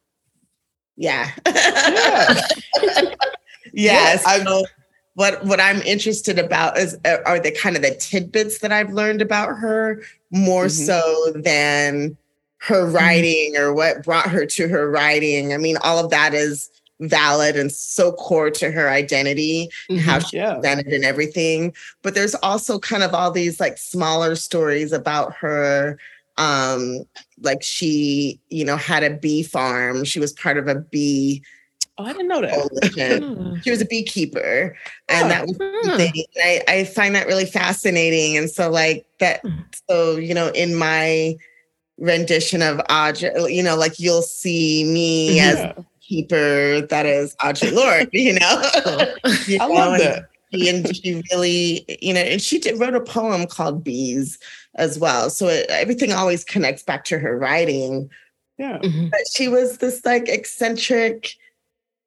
yeah. 0.98 1.32
yeah. 1.46 2.42
yeah. 3.74 4.18
So 4.18 4.66
what 5.16 5.44
what 5.46 5.60
I'm 5.60 5.82
interested 5.82 6.38
about 6.40 6.78
is 6.78 6.98
uh, 7.06 7.18
are 7.26 7.40
the 7.40 7.52
kind 7.52 7.76
of 7.76 7.82
the 7.82 7.96
tidbits 7.96 8.60
that 8.60 8.72
I've 8.72 8.92
learned 8.92 9.22
about 9.22 9.58
her 9.58 10.02
more 10.32 10.66
mm-hmm. 10.66 10.86
so 10.86 11.32
than 11.36 12.18
her 12.60 12.86
mm-hmm. 12.86 12.96
writing 12.96 13.54
mm-hmm. 13.56 13.64
or 13.64 13.74
what 13.74 14.04
brought 14.04 14.30
her 14.30 14.46
to 14.46 14.68
her 14.68 14.90
writing. 14.90 15.54
I 15.54 15.58
mean, 15.58 15.78
all 15.78 16.04
of 16.04 16.12
that 16.12 16.34
is 16.34 16.70
valid 17.02 17.58
and 17.58 17.72
so 17.72 18.14
core 18.14 18.50
to 18.50 18.72
her 18.72 18.90
identity 18.90 19.70
mm-hmm, 19.90 19.98
how 19.98 20.20
she 20.20 20.38
yeah. 20.38 20.54
presented 20.56 20.88
and 20.88 21.04
everything 21.04 21.74
but 22.04 22.16
there's 22.16 22.36
also 22.36 22.80
kind 22.80 23.04
of 23.04 23.14
all 23.14 23.32
these 23.32 23.60
like 23.60 23.78
smaller 23.78 24.34
stories 24.34 24.94
about 24.94 25.34
her 25.34 26.00
um 26.38 27.04
like 27.42 27.62
she 27.62 28.40
you 28.50 28.64
know 28.64 28.78
had 28.78 29.04
a 29.04 29.10
bee 29.10 29.44
farm 29.44 30.06
she 30.06 30.20
was 30.20 30.32
part 30.32 30.58
of 30.58 30.68
a 30.68 30.76
bee 30.76 31.44
Oh, 31.98 32.04
I 32.04 32.12
didn't 32.12 32.28
know 32.28 32.42
that. 32.42 33.24
Hmm. 33.24 33.56
she 33.62 33.72
was 33.72 33.82
a 33.82 33.86
beekeeper, 33.86 34.76
and 35.08 35.32
that 35.32 35.48
was 35.48 35.56
hmm. 35.56 36.20
I, 36.44 36.62
I 36.68 36.84
find 36.84 37.16
that 37.16 37.26
really 37.26 37.46
fascinating. 37.46 38.36
And 38.36 38.50
so, 38.50 38.70
like 38.70 39.06
that, 39.20 39.40
hmm. 39.40 39.60
so 39.90 40.18
you 40.18 40.34
know, 40.34 40.50
in 40.50 40.76
my 40.76 41.38
rendition 41.98 42.62
of 42.62 42.78
Audre, 42.90 43.54
you 43.54 43.64
know, 43.64 43.76
like 43.76 44.00
you'll 44.00 44.22
see 44.22 44.84
me 44.84 45.36
yeah. 45.36 45.74
as 45.78 45.86
keeper 46.02 46.82
that 46.82 47.06
is 47.06 47.36
Audre 47.38 47.74
Lorde, 47.74 48.10
you 48.14 48.34
know? 48.34 48.62
you 49.48 49.60
I 49.60 49.68
know? 49.68 49.74
love 49.74 50.00
that. 50.00 50.30
And 50.54 50.96
she 50.96 51.22
really, 51.32 51.86
you 52.02 52.14
know, 52.14 52.22
and 52.22 52.42
she 52.42 52.60
did, 52.60 52.80
wrote 52.80 52.94
a 52.94 53.02
poem 53.02 53.46
called 53.46 53.84
Bees 53.84 54.40
as 54.76 54.98
well. 54.98 55.30
So 55.30 55.48
it, 55.48 55.66
everything 55.70 56.14
always 56.14 56.44
connects 56.44 56.84
back 56.84 57.04
to 57.06 57.20
her 57.20 57.38
writing. 57.38 58.10
Yeah. 58.58 58.78
Mm-hmm. 58.78 59.08
But 59.10 59.22
she 59.34 59.48
was 59.48 59.80
this 59.80 60.06
like 60.06 60.30
eccentric, 60.30 61.36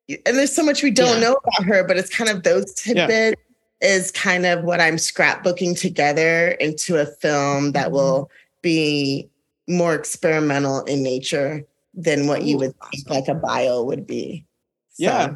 and 0.08 0.36
there's 0.36 0.54
so 0.54 0.64
much 0.64 0.82
we 0.82 0.90
don't 0.90 1.20
yeah. 1.20 1.28
know 1.28 1.36
about 1.44 1.64
her, 1.66 1.84
but 1.84 1.98
it's 1.98 2.14
kind 2.14 2.30
of 2.30 2.42
those 2.42 2.72
tidbits 2.72 3.42
yeah. 3.82 3.88
is 3.88 4.10
kind 4.12 4.46
of 4.46 4.64
what 4.64 4.80
I'm 4.80 4.96
scrapbooking 4.96 5.78
together 5.78 6.52
into 6.52 6.96
a 6.96 7.04
film 7.04 7.72
that 7.72 7.86
mm-hmm. 7.86 7.94
will 7.94 8.30
be 8.62 9.28
more 9.68 9.94
experimental 9.94 10.80
in 10.84 11.02
nature 11.02 11.64
than 11.94 12.26
what 12.26 12.42
you 12.42 12.58
would 12.58 12.74
think 12.90 13.08
like 13.10 13.28
a 13.28 13.34
bio 13.34 13.82
would 13.82 14.06
be. 14.06 14.44
So 14.92 15.04
yeah. 15.04 15.34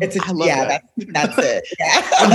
It's 0.00 0.16
a, 0.16 0.20
yeah, 0.36 0.64
that. 0.64 0.84
that's, 0.96 1.36
that's 1.36 1.38
it. 1.38 1.64
Yeah. 1.78 2.02
I'm 2.18 2.32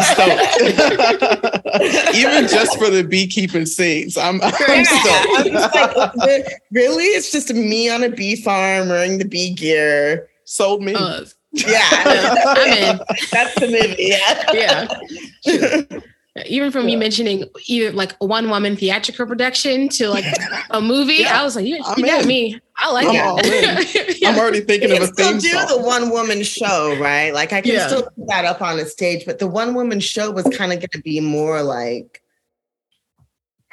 stoked. 1.42 2.16
Even 2.16 2.48
just 2.48 2.78
for 2.78 2.90
the 2.90 3.04
beekeeping 3.04 3.66
scenes, 3.66 4.18
I'm, 4.18 4.42
I'm 4.42 4.54
yeah. 4.68 4.84
stoked. 4.84 5.98
I'm 5.98 6.18
like, 6.18 6.62
really? 6.72 7.06
It's 7.06 7.32
just 7.32 7.54
me 7.54 7.90
on 7.90 8.04
a 8.04 8.10
bee 8.10 8.38
farm 8.38 8.90
wearing 8.90 9.18
the 9.18 9.26
bee 9.26 9.54
gear. 9.54 10.30
Sold 10.46 10.82
me. 10.82 10.96
Uh, 10.96 11.26
yeah. 11.52 11.90
I'm 12.46 12.78
in. 12.78 13.00
That's 13.32 13.56
the 13.56 13.68
movie. 13.68 13.96
Yeah. 14.00 14.88
Yeah 15.90 16.00
even 16.48 16.72
from 16.72 16.86
yeah. 16.86 16.94
you 16.94 16.98
mentioning 16.98 17.46
either 17.68 17.92
like 17.92 18.14
one 18.18 18.50
woman 18.50 18.76
theatrical 18.76 19.28
production 19.28 19.88
to 19.90 20.10
like 20.10 20.26
a 20.72 20.82
movie, 20.82 21.14
yeah. 21.20 21.40
I 21.40 21.44
was 21.44 21.56
like, 21.56 21.66
you, 21.66 21.76
you 21.98 22.06
got 22.06 22.26
me. 22.26 22.60
I 22.76 22.92
like 22.92 23.08
I'm 23.08 23.40
it. 23.44 24.20
yeah. 24.20 24.30
I'm 24.32 24.40
already 24.40 24.62
thinking 24.62 24.92
of 24.92 25.04
a 25.04 25.08
theme 25.08 25.40
still 25.40 25.52
do 25.62 25.68
song. 25.68 25.68
the 25.68 25.86
one 25.86 26.10
woman 26.10 26.42
show, 26.42 26.98
right? 27.00 27.32
Like 27.32 27.54
I 27.54 27.62
can 27.62 27.88
still 27.88 28.04
put 28.04 28.28
that 28.28 28.46
up 28.46 28.64
on 28.64 28.80
a 28.80 28.86
stage, 28.86 29.26
but 29.26 29.38
the 29.38 29.46
one 29.46 29.76
woman 29.76 30.00
show 30.00 30.32
was 30.32 30.44
kind 30.46 30.74
of 30.74 30.80
going 30.80 30.90
to 30.94 31.02
be 31.02 31.20
more 31.20 31.62
like 31.62 32.23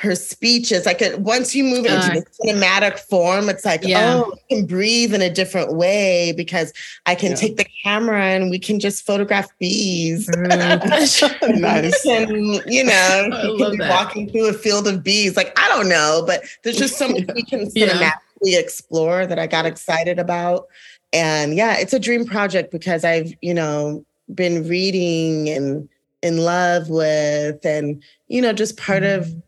her 0.00 0.14
speeches 0.14 0.86
like 0.86 1.02
once 1.18 1.54
you 1.54 1.62
move 1.62 1.84
it 1.84 1.92
into 1.92 2.10
uh, 2.10 2.14
the 2.14 2.24
cinematic 2.42 2.98
form 2.98 3.48
it's 3.48 3.64
like 3.64 3.84
yeah. 3.84 4.14
oh 4.14 4.32
i 4.32 4.54
can 4.54 4.66
breathe 4.66 5.14
in 5.14 5.20
a 5.20 5.28
different 5.28 5.74
way 5.74 6.32
because 6.36 6.72
i 7.06 7.14
can 7.14 7.30
yeah. 7.30 7.36
take 7.36 7.56
the 7.56 7.66
camera 7.84 8.24
and 8.24 8.50
we 8.50 8.58
can 8.58 8.80
just 8.80 9.04
photograph 9.04 9.48
bees 9.58 10.26
mm. 10.28 11.58
nice 11.60 12.06
and 12.06 12.62
you 12.66 12.82
know 12.82 13.28
you 13.42 13.56
can 13.58 13.76
be 13.76 13.88
walking 13.88 14.28
through 14.30 14.48
a 14.48 14.54
field 14.54 14.88
of 14.88 15.02
bees 15.04 15.36
like 15.36 15.52
i 15.58 15.68
don't 15.68 15.88
know 15.88 16.24
but 16.26 16.42
there's 16.62 16.78
just 16.78 16.96
so 16.96 17.06
much 17.08 17.24
we 17.34 17.42
can 17.42 17.66
cinematically 17.70 18.12
really 18.40 18.56
explore 18.56 19.26
that 19.26 19.38
I 19.38 19.46
got 19.46 19.66
excited 19.66 20.18
about. 20.18 20.66
And 21.12 21.54
yeah, 21.54 21.76
it's 21.78 21.92
a 21.92 21.98
dream 21.98 22.24
project 22.24 22.70
because 22.70 23.04
I've, 23.04 23.32
you 23.40 23.54
know, 23.54 24.04
been 24.34 24.68
reading 24.68 25.48
and 25.48 25.88
in 26.22 26.38
love 26.38 26.88
with 26.88 27.64
and, 27.64 28.02
you 28.28 28.40
know, 28.40 28.52
just 28.52 28.76
part 28.76 29.02
of 29.02 29.26
mm-hmm. 29.26 29.38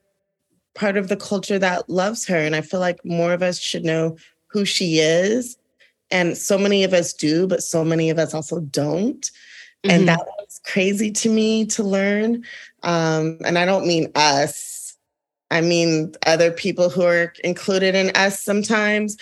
Part 0.75 0.97
of 0.97 1.09
the 1.09 1.17
culture 1.17 1.59
that 1.59 1.89
loves 1.89 2.27
her. 2.27 2.37
And 2.37 2.57
I 2.57 2.61
feel 2.61 2.81
like 2.81 3.05
more 3.05 3.33
of 3.33 3.43
us 3.43 3.59
should 3.59 3.85
know 3.85 4.17
who 4.47 4.65
she 4.65 4.99
is. 4.99 5.57
And 6.11 6.37
so 6.37 6.59
many 6.59 6.85
of 6.85 6.93
us 6.93 7.13
do, 7.13 7.47
but 7.47 7.63
so 7.63 7.85
many 7.85 8.11
of 8.11 8.19
us 8.19 8.35
also 8.35 8.61
don't. 8.61 9.21
Mm-hmm. 9.85 9.91
And 9.91 10.09
that 10.09 10.21
was 10.39 10.61
crazy 10.65 11.11
to 11.11 11.31
me 11.31 11.67
to 11.67 11.83
learn. 11.83 12.45
Um, 12.83 13.39
and 13.45 13.59
I 13.59 13.65
don't 13.65 13.87
mean 13.87 14.11
us. 14.15 14.97
I 15.51 15.61
mean 15.61 16.15
other 16.27 16.51
people 16.51 16.89
who 16.89 17.03
are 17.03 17.33
included 17.45 17.95
in 17.95 18.11
us 18.17 18.43
sometimes. 18.43 19.17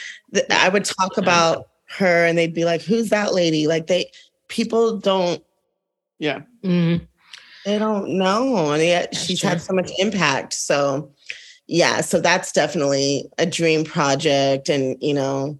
I 0.51 0.69
would 0.69 0.85
talk 0.85 1.17
about 1.17 1.69
her 1.87 2.25
and 2.25 2.39
they'd 2.39 2.55
be 2.55 2.65
like, 2.65 2.83
who's 2.83 3.09
that 3.11 3.35
lady? 3.35 3.67
Like 3.67 3.89
they 3.89 4.11
people 4.49 4.99
don't 4.99 5.43
Yeah. 6.19 6.41
Mm-hmm. 6.63 7.05
They 7.65 7.79
don't 7.79 8.11
know. 8.17 8.73
And 8.73 8.83
yet 8.83 9.11
that's 9.13 9.25
she's 9.25 9.41
true. 9.41 9.51
had 9.51 9.61
so 9.61 9.73
much 9.73 9.91
impact. 9.99 10.55
So 10.55 11.11
yeah, 11.71 12.01
so 12.01 12.21
that's 12.21 12.51
definitely 12.51 13.31
a 13.39 13.47
dream 13.47 13.85
project 13.85 14.69
and 14.69 14.97
you 15.01 15.15
know, 15.15 15.57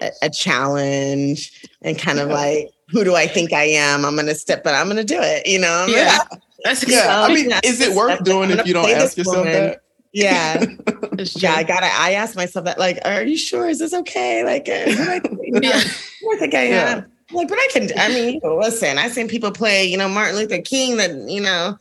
a, 0.00 0.10
a 0.22 0.30
challenge 0.30 1.68
and 1.82 1.98
kind 1.98 2.18
of 2.18 2.30
like 2.30 2.70
who 2.88 3.04
do 3.04 3.14
I 3.14 3.26
think 3.26 3.52
I 3.52 3.64
am? 3.64 4.06
I'm 4.06 4.16
gonna 4.16 4.34
step, 4.34 4.64
but 4.64 4.74
I'm 4.74 4.88
gonna 4.88 5.04
do 5.04 5.18
it. 5.20 5.46
You 5.46 5.58
know? 5.58 5.86
Yeah. 5.88 6.18
That's 6.64 6.88
yeah. 6.88 7.22
I 7.22 7.34
mean, 7.34 7.52
is 7.64 7.80
it 7.80 7.94
worth 7.94 8.24
doing 8.24 8.50
if 8.50 8.66
you 8.66 8.72
don't 8.72 8.88
ask 8.88 9.18
yourself 9.18 9.38
woman. 9.38 9.52
that? 9.52 9.82
Yeah. 10.12 10.64
yeah. 11.36 11.54
I 11.54 11.64
gotta, 11.64 11.88
I 11.92 12.12
ask 12.12 12.34
myself 12.34 12.64
that, 12.64 12.78
like, 12.78 13.00
are 13.04 13.22
you 13.22 13.36
sure? 13.36 13.68
Is 13.68 13.78
this 13.78 13.92
okay? 13.92 14.44
Like, 14.44 14.68
uh, 14.68 14.72
I, 14.72 15.20
yeah. 15.62 15.70
I 15.74 16.36
think 16.38 16.54
I 16.54 16.68
yeah. 16.68 16.96
am. 16.96 17.12
Like, 17.32 17.48
but 17.48 17.58
I 17.58 17.68
can, 17.72 17.88
I 17.98 18.08
mean, 18.08 18.40
listen, 18.42 18.98
I've 18.98 19.12
seen 19.12 19.28
people 19.28 19.50
play, 19.50 19.86
you 19.86 19.96
know, 19.96 20.08
Martin 20.08 20.36
Luther 20.36 20.60
King 20.60 20.98
that, 20.98 21.12
you 21.30 21.40
know, 21.40 21.78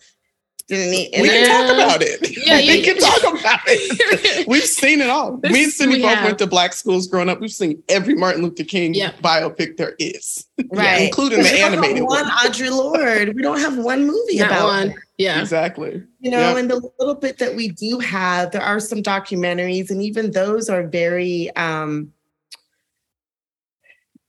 didn't 0.71 0.91
need, 0.91 1.10
we 1.21 1.27
can 1.27 1.47
talk 1.47 1.75
about 1.75 2.01
it. 2.01 2.21
Yeah, 2.45 2.57
we 2.60 2.77
yeah, 2.77 2.86
can 2.86 2.97
talk 2.97 3.39
about 3.39 3.60
it. 3.67 4.47
We've 4.47 4.63
seen 4.63 5.01
it 5.01 5.10
all. 5.10 5.38
This, 5.38 5.51
Me 5.51 5.63
and 5.65 5.73
Cindy 5.73 5.97
we 5.97 6.01
both 6.01 6.13
have. 6.13 6.23
went 6.23 6.39
to 6.39 6.47
black 6.47 6.71
schools 6.73 7.07
growing 7.07 7.27
up. 7.27 7.41
We've 7.41 7.51
seen 7.51 7.84
every 7.89 8.15
Martin 8.15 8.41
Luther 8.41 8.63
King 8.63 8.93
yeah. 8.93 9.12
biopic 9.21 9.75
there 9.75 9.95
is, 9.99 10.47
right? 10.71 11.03
including 11.03 11.43
the 11.43 11.60
animated 11.60 12.03
one. 12.03 12.25
Audre 12.25 12.71
Lorde. 12.71 13.36
We 13.36 13.41
don't 13.41 13.60
have 13.60 13.77
one 13.77 14.07
movie 14.07 14.39
Not 14.39 14.47
about 14.47 14.65
one. 14.67 14.89
Her. 14.91 15.03
Yeah, 15.17 15.41
exactly. 15.41 16.01
You 16.19 16.31
know, 16.31 16.39
yep. 16.39 16.57
and 16.57 16.71
the 16.71 16.89
little 16.99 17.15
bit 17.15 17.38
that 17.39 17.55
we 17.55 17.69
do 17.69 17.99
have, 17.99 18.51
there 18.51 18.63
are 18.63 18.79
some 18.79 19.03
documentaries, 19.03 19.89
and 19.89 20.01
even 20.01 20.31
those 20.31 20.69
are 20.69 20.88
very. 20.88 21.53
um 21.55 22.13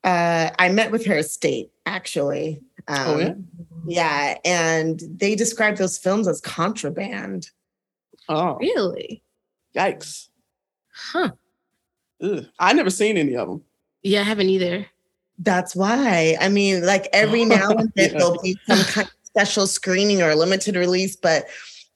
uh, 0.05 0.51
I 0.59 0.69
met 0.71 0.91
with 0.91 1.07
her 1.07 1.19
estate 1.19 1.71
actually. 1.87 2.61
Um, 2.89 2.99
oh 3.07 3.19
yeah. 3.19 3.35
Yeah, 3.87 4.39
and 4.45 5.01
they 5.17 5.35
describe 5.35 5.77
those 5.77 5.99
films 5.99 6.29
as 6.29 6.41
contraband. 6.41 7.51
Oh, 8.29 8.57
really? 8.57 9.23
Yikes! 9.77 10.29
Huh? 10.93 11.31
Ugh. 12.23 12.47
I 12.59 12.73
never 12.73 12.91
seen 12.91 13.17
any 13.17 13.37
of 13.37 13.49
them. 13.49 13.63
Yeah, 14.03 14.21
I 14.21 14.25
haven't 14.25 14.49
either. 14.49 14.87
That's 15.39 15.75
why. 15.75 16.37
I 16.41 16.49
mean, 16.49 16.85
like 16.85 17.09
every 17.13 17.45
now 17.45 17.71
and 17.71 17.93
then 17.97 18.13
yeah. 18.13 18.19
there'll 18.19 18.43
be 18.43 18.57
some 18.67 18.85
kind 18.85 19.07
of 19.07 19.15
special 19.25 19.67
screening 19.67 20.23
or 20.23 20.35
limited 20.35 20.77
release, 20.77 21.17
but 21.17 21.47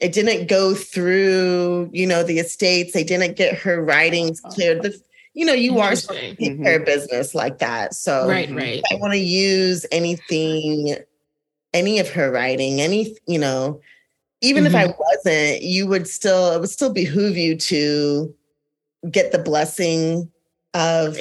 it 0.01 0.13
didn't 0.13 0.49
go 0.49 0.75
through, 0.75 1.91
you 1.93 2.07
know, 2.07 2.23
the 2.23 2.39
estates. 2.39 2.93
They 2.93 3.05
didn't 3.05 3.37
get 3.37 3.57
her 3.59 3.83
writings 3.83 4.41
cleared. 4.41 4.83
The, 4.83 4.99
you 5.35 5.45
know, 5.45 5.53
you 5.53 5.79
are 5.79 5.95
take 5.95 6.39
mm-hmm. 6.39 6.63
care 6.63 6.81
of 6.81 6.87
business 6.87 7.35
like 7.35 7.59
that. 7.59 7.95
So 7.95 8.29
right, 8.29 8.51
right. 8.51 8.83
I 8.91 8.97
want 8.97 9.13
to 9.13 9.19
use 9.19 9.87
anything 9.93 10.97
any 11.73 11.99
of 11.99 12.09
her 12.11 12.31
writing, 12.31 12.81
any, 12.81 13.17
you 13.27 13.39
know, 13.39 13.81
even 14.41 14.65
mm-hmm. 14.65 14.75
if 14.75 14.75
I 14.75 14.89
mm-hmm. 14.89 15.01
wasn't, 15.01 15.63
you 15.63 15.87
would 15.87 16.09
still, 16.09 16.53
it 16.53 16.61
would 16.61 16.71
still 16.71 16.93
behoove 16.93 17.37
you 17.37 17.57
to 17.57 18.35
get 19.11 19.33
the 19.33 19.39
blessing 19.39 20.31
of, 20.75 21.17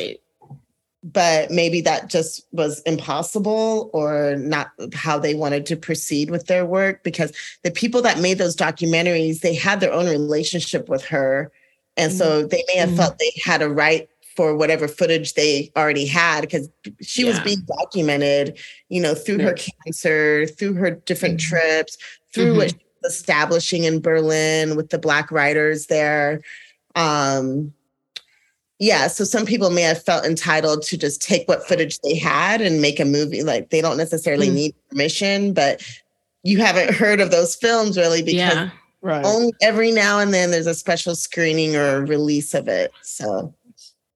but 1.03 1.51
maybe 1.51 1.81
that 1.81 2.09
just 2.09 2.47
was 2.51 2.81
impossible 2.81 3.89
or 3.93 4.35
not 4.37 4.71
how 4.93 5.19
they 5.19 5.35
wanted 5.35 5.65
to 5.67 5.75
proceed 5.75 6.31
with 6.31 6.47
their 6.47 6.65
work 6.65 7.03
because 7.03 7.31
the 7.63 7.71
people 7.71 8.01
that 8.01 8.19
made 8.19 8.37
those 8.37 8.55
documentaries, 8.55 9.41
they 9.41 9.53
had 9.53 9.79
their 9.79 9.93
own 9.93 10.07
relationship 10.07 10.89
with 10.89 11.05
her. 11.05 11.51
And 11.95 12.11
mm-hmm. 12.11 12.17
so 12.17 12.47
they 12.47 12.63
may 12.67 12.77
have 12.77 12.89
mm-hmm. 12.89 12.97
felt 12.97 13.19
they 13.19 13.31
had 13.43 13.61
a 13.61 13.69
right 13.69 14.09
for 14.35 14.55
whatever 14.55 14.87
footage 14.87 15.33
they 15.33 15.71
already 15.75 16.05
had 16.05 16.41
because 16.41 16.69
she 17.01 17.23
yeah. 17.23 17.29
was 17.29 17.39
being 17.39 17.61
documented, 17.79 18.57
you 18.89 19.01
know, 19.01 19.15
through 19.15 19.37
yeah. 19.37 19.45
her 19.45 19.55
cancer, 19.85 20.45
through 20.47 20.73
her 20.73 20.91
different 20.91 21.39
mm-hmm. 21.39 21.49
trips, 21.49 21.97
through 22.33 22.49
mm-hmm. 22.49 22.57
what 22.57 22.69
she 22.71 22.79
was 23.01 23.13
establishing 23.13 23.83
in 23.85 24.01
Berlin 24.01 24.75
with 24.75 24.89
the 24.89 24.99
black 24.99 25.31
writers 25.31 25.87
there. 25.87 26.41
Um, 26.95 27.73
yeah, 28.77 29.07
so 29.07 29.23
some 29.23 29.45
people 29.45 29.69
may 29.69 29.83
have 29.83 30.03
felt 30.03 30.25
entitled 30.25 30.83
to 30.83 30.97
just 30.97 31.21
take 31.21 31.47
what 31.47 31.65
footage 31.65 31.99
they 31.99 32.17
had 32.17 32.59
and 32.59 32.81
make 32.81 32.99
a 32.99 33.05
movie. 33.05 33.41
Like 33.41 33.69
they 33.69 33.79
don't 33.79 33.97
necessarily 33.97 34.47
mm-hmm. 34.47 34.55
need 34.55 34.75
permission, 34.89 35.53
but 35.53 35.81
you 36.43 36.59
haven't 36.59 36.93
heard 36.93 37.21
of 37.21 37.31
those 37.31 37.55
films 37.55 37.97
really 37.97 38.21
because 38.21 38.55
yeah. 38.55 38.69
Right. 39.05 39.23
Only 39.23 39.53
every 39.61 39.91
now 39.91 40.17
and 40.17 40.33
then 40.33 40.49
there's 40.49 40.65
a 40.65 40.73
special 40.73 41.15
screening 41.15 41.75
or 41.75 42.03
release 42.03 42.55
of 42.55 42.67
it. 42.67 42.91
So 43.03 43.53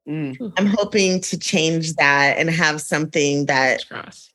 Mm. 0.09 0.53
I'm 0.57 0.65
hoping 0.65 1.21
to 1.21 1.37
change 1.37 1.93
that 1.93 2.37
and 2.37 2.49
have 2.49 2.81
something 2.81 3.45
that 3.45 3.85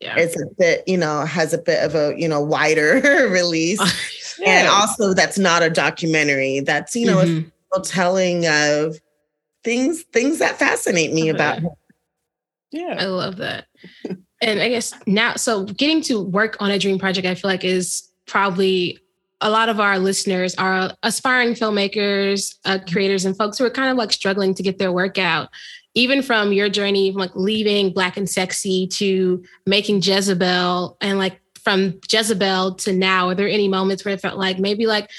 yeah. 0.00 0.16
is 0.16 0.40
a 0.40 0.46
bit, 0.56 0.84
you 0.86 0.96
know, 0.96 1.24
has 1.24 1.52
a 1.52 1.58
bit 1.58 1.82
of 1.82 1.96
a, 1.96 2.14
you 2.16 2.28
know, 2.28 2.40
wider 2.40 3.00
release. 3.30 3.80
yeah. 4.38 4.60
And 4.60 4.68
also 4.68 5.14
that's 5.14 5.36
not 5.36 5.64
a 5.64 5.70
documentary. 5.70 6.60
That's, 6.60 6.94
you 6.94 7.06
know, 7.06 7.16
mm-hmm. 7.18 7.48
a 7.76 7.82
telling 7.82 8.46
of 8.46 9.00
things, 9.64 10.02
things 10.12 10.38
that 10.38 10.60
fascinate 10.60 11.12
me 11.12 11.28
about 11.28 11.58
her. 11.58 11.70
Yeah. 12.70 12.96
I 12.96 13.06
love 13.06 13.38
that. 13.38 13.66
and 14.40 14.60
I 14.60 14.68
guess 14.68 14.94
now, 15.08 15.34
so 15.34 15.64
getting 15.64 16.02
to 16.02 16.22
work 16.22 16.56
on 16.60 16.70
a 16.70 16.78
dream 16.78 17.00
project, 17.00 17.26
I 17.26 17.34
feel 17.34 17.50
like 17.50 17.64
is 17.64 18.08
probably 18.26 19.00
a 19.44 19.50
lot 19.50 19.68
of 19.68 19.78
our 19.78 19.98
listeners 19.98 20.54
are 20.54 20.90
aspiring 21.02 21.52
filmmakers, 21.52 22.56
uh, 22.64 22.78
creators, 22.90 23.26
and 23.26 23.36
folks 23.36 23.58
who 23.58 23.66
are 23.66 23.70
kind 23.70 23.90
of 23.90 23.98
like 23.98 24.10
struggling 24.10 24.54
to 24.54 24.62
get 24.62 24.78
their 24.78 24.90
work 24.90 25.18
out. 25.18 25.50
Even 25.92 26.22
from 26.22 26.52
your 26.52 26.70
journey, 26.70 27.12
from 27.12 27.20
like 27.20 27.36
leaving 27.36 27.92
Black 27.92 28.16
and 28.16 28.28
Sexy 28.28 28.88
to 28.88 29.44
making 29.66 30.00
Jezebel, 30.02 30.96
and 31.02 31.18
like 31.18 31.40
from 31.62 32.00
Jezebel 32.10 32.76
to 32.76 32.92
now, 32.94 33.28
are 33.28 33.34
there 33.34 33.46
any 33.46 33.68
moments 33.68 34.02
where 34.04 34.14
it 34.14 34.20
felt 34.20 34.38
like 34.38 34.58
maybe 34.58 34.86
like 34.86 35.10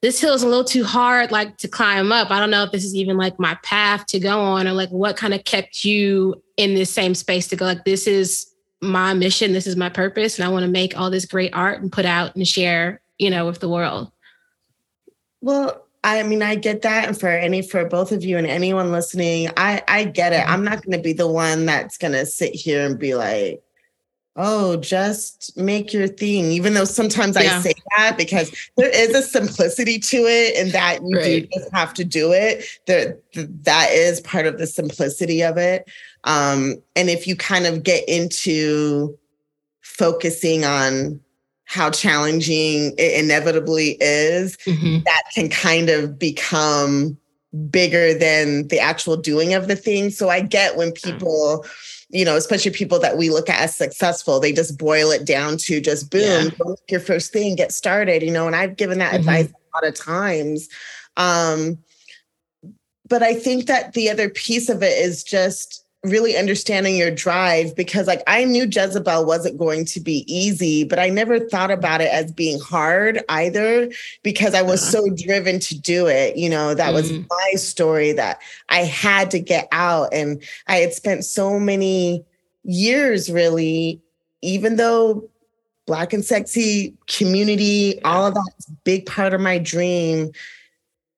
this 0.00 0.20
hill 0.20 0.34
is 0.34 0.44
a 0.44 0.48
little 0.48 0.64
too 0.64 0.84
hard 0.84 1.32
like 1.32 1.56
to 1.58 1.66
climb 1.66 2.12
up? 2.12 2.30
I 2.30 2.38
don't 2.38 2.50
know 2.50 2.62
if 2.62 2.70
this 2.70 2.84
is 2.84 2.94
even 2.94 3.16
like 3.16 3.38
my 3.40 3.58
path 3.64 4.06
to 4.06 4.20
go 4.20 4.40
on, 4.40 4.68
or 4.68 4.74
like 4.74 4.90
what 4.90 5.16
kind 5.16 5.34
of 5.34 5.42
kept 5.42 5.84
you 5.84 6.40
in 6.56 6.74
this 6.74 6.94
same 6.94 7.16
space 7.16 7.48
to 7.48 7.56
go 7.56 7.64
like 7.64 7.84
this 7.84 8.06
is 8.06 8.46
my 8.80 9.12
mission, 9.12 9.52
this 9.52 9.66
is 9.66 9.74
my 9.74 9.88
purpose, 9.88 10.38
and 10.38 10.46
I 10.46 10.52
want 10.52 10.64
to 10.64 10.70
make 10.70 10.96
all 10.96 11.10
this 11.10 11.26
great 11.26 11.52
art 11.52 11.82
and 11.82 11.90
put 11.90 12.04
out 12.04 12.36
and 12.36 12.46
share 12.46 13.00
you 13.18 13.30
know, 13.30 13.46
with 13.46 13.60
the 13.60 13.68
world. 13.68 14.10
Well, 15.40 15.86
I 16.04 16.22
mean, 16.22 16.42
I 16.42 16.54
get 16.54 16.82
that. 16.82 17.08
And 17.08 17.18
for 17.18 17.28
any, 17.28 17.62
for 17.62 17.84
both 17.84 18.12
of 18.12 18.24
you 18.24 18.38
and 18.38 18.46
anyone 18.46 18.92
listening, 18.92 19.50
I, 19.56 19.82
I 19.88 20.04
get 20.04 20.32
it. 20.32 20.48
I'm 20.48 20.64
not 20.64 20.84
going 20.84 20.96
to 20.96 21.02
be 21.02 21.12
the 21.12 21.26
one 21.26 21.66
that's 21.66 21.98
going 21.98 22.12
to 22.12 22.24
sit 22.26 22.54
here 22.54 22.86
and 22.86 22.98
be 22.98 23.14
like, 23.14 23.62
oh, 24.36 24.76
just 24.76 25.56
make 25.56 25.92
your 25.92 26.06
thing. 26.06 26.52
Even 26.52 26.74
though 26.74 26.84
sometimes 26.84 27.36
yeah. 27.36 27.58
I 27.58 27.60
say 27.60 27.72
that 27.96 28.16
because 28.16 28.52
there 28.76 28.90
is 28.90 29.14
a 29.14 29.22
simplicity 29.22 29.98
to 29.98 30.18
it 30.18 30.56
and 30.56 30.72
that 30.72 31.00
you 31.02 31.16
right. 31.16 31.24
do 31.24 31.58
just 31.58 31.72
have 31.72 31.94
to 31.94 32.04
do 32.04 32.32
it. 32.32 32.64
There, 32.86 33.18
that 33.34 33.88
is 33.90 34.20
part 34.20 34.46
of 34.46 34.58
the 34.58 34.66
simplicity 34.66 35.42
of 35.42 35.56
it. 35.56 35.90
Um, 36.24 36.76
and 36.94 37.08
if 37.08 37.26
you 37.26 37.34
kind 37.34 37.66
of 37.66 37.82
get 37.82 38.08
into 38.08 39.18
focusing 39.80 40.64
on 40.64 41.20
how 41.66 41.90
challenging 41.90 42.94
it 42.96 43.24
inevitably 43.24 43.96
is, 44.00 44.56
mm-hmm. 44.58 45.02
that 45.04 45.22
can 45.34 45.48
kind 45.48 45.90
of 45.90 46.18
become 46.18 47.18
bigger 47.70 48.14
than 48.14 48.68
the 48.68 48.78
actual 48.78 49.16
doing 49.16 49.52
of 49.52 49.68
the 49.68 49.76
thing. 49.76 50.10
So 50.10 50.28
I 50.28 50.40
get 50.40 50.76
when 50.76 50.92
people, 50.92 51.66
you 52.08 52.24
know, 52.24 52.36
especially 52.36 52.70
people 52.70 52.98
that 53.00 53.16
we 53.16 53.30
look 53.30 53.48
at 53.48 53.60
as 53.60 53.74
successful, 53.74 54.38
they 54.38 54.52
just 54.52 54.78
boil 54.78 55.10
it 55.10 55.26
down 55.26 55.56
to 55.58 55.80
just 55.80 56.10
boom, 56.10 56.52
yeah. 56.64 56.74
your 56.88 57.00
first 57.00 57.32
thing, 57.32 57.56
get 57.56 57.72
started, 57.72 58.22
you 58.22 58.30
know, 58.30 58.46
and 58.46 58.54
I've 58.54 58.76
given 58.76 58.98
that 58.98 59.10
mm-hmm. 59.10 59.28
advice 59.28 59.48
a 59.48 59.76
lot 59.76 59.88
of 59.88 59.94
times. 59.94 60.68
Um, 61.16 61.78
but 63.08 63.22
I 63.22 63.34
think 63.34 63.66
that 63.66 63.94
the 63.94 64.10
other 64.10 64.28
piece 64.28 64.68
of 64.68 64.82
it 64.82 64.98
is 64.98 65.24
just 65.24 65.85
really 66.08 66.36
understanding 66.36 66.96
your 66.96 67.10
drive 67.10 67.74
because 67.76 68.06
like 68.06 68.22
I 68.26 68.44
knew 68.44 68.64
Jezebel 68.64 69.24
wasn't 69.24 69.58
going 69.58 69.84
to 69.86 70.00
be 70.00 70.24
easy, 70.26 70.84
but 70.84 70.98
I 70.98 71.08
never 71.08 71.40
thought 71.40 71.70
about 71.70 72.00
it 72.00 72.12
as 72.12 72.32
being 72.32 72.60
hard 72.60 73.22
either 73.28 73.90
because 74.22 74.54
I 74.54 74.62
was 74.62 74.86
so 74.86 75.08
driven 75.10 75.60
to 75.60 75.78
do 75.78 76.06
it. 76.06 76.36
You 76.36 76.48
know, 76.48 76.74
that 76.74 76.90
mm 76.90 76.94
was 76.96 77.12
my 77.12 77.52
story 77.56 78.12
that 78.12 78.40
I 78.70 78.78
had 78.84 79.30
to 79.32 79.38
get 79.38 79.68
out. 79.70 80.14
And 80.14 80.42
I 80.66 80.76
had 80.76 80.94
spent 80.94 81.24
so 81.26 81.60
many 81.60 82.24
years 82.62 83.30
really, 83.30 84.00
even 84.40 84.76
though 84.76 85.28
black 85.86 86.12
and 86.12 86.24
sexy 86.24 86.96
community, 87.06 88.02
all 88.02 88.26
of 88.26 88.34
that's 88.34 88.66
big 88.84 89.06
part 89.06 89.34
of 89.34 89.40
my 89.40 89.58
dream. 89.58 90.32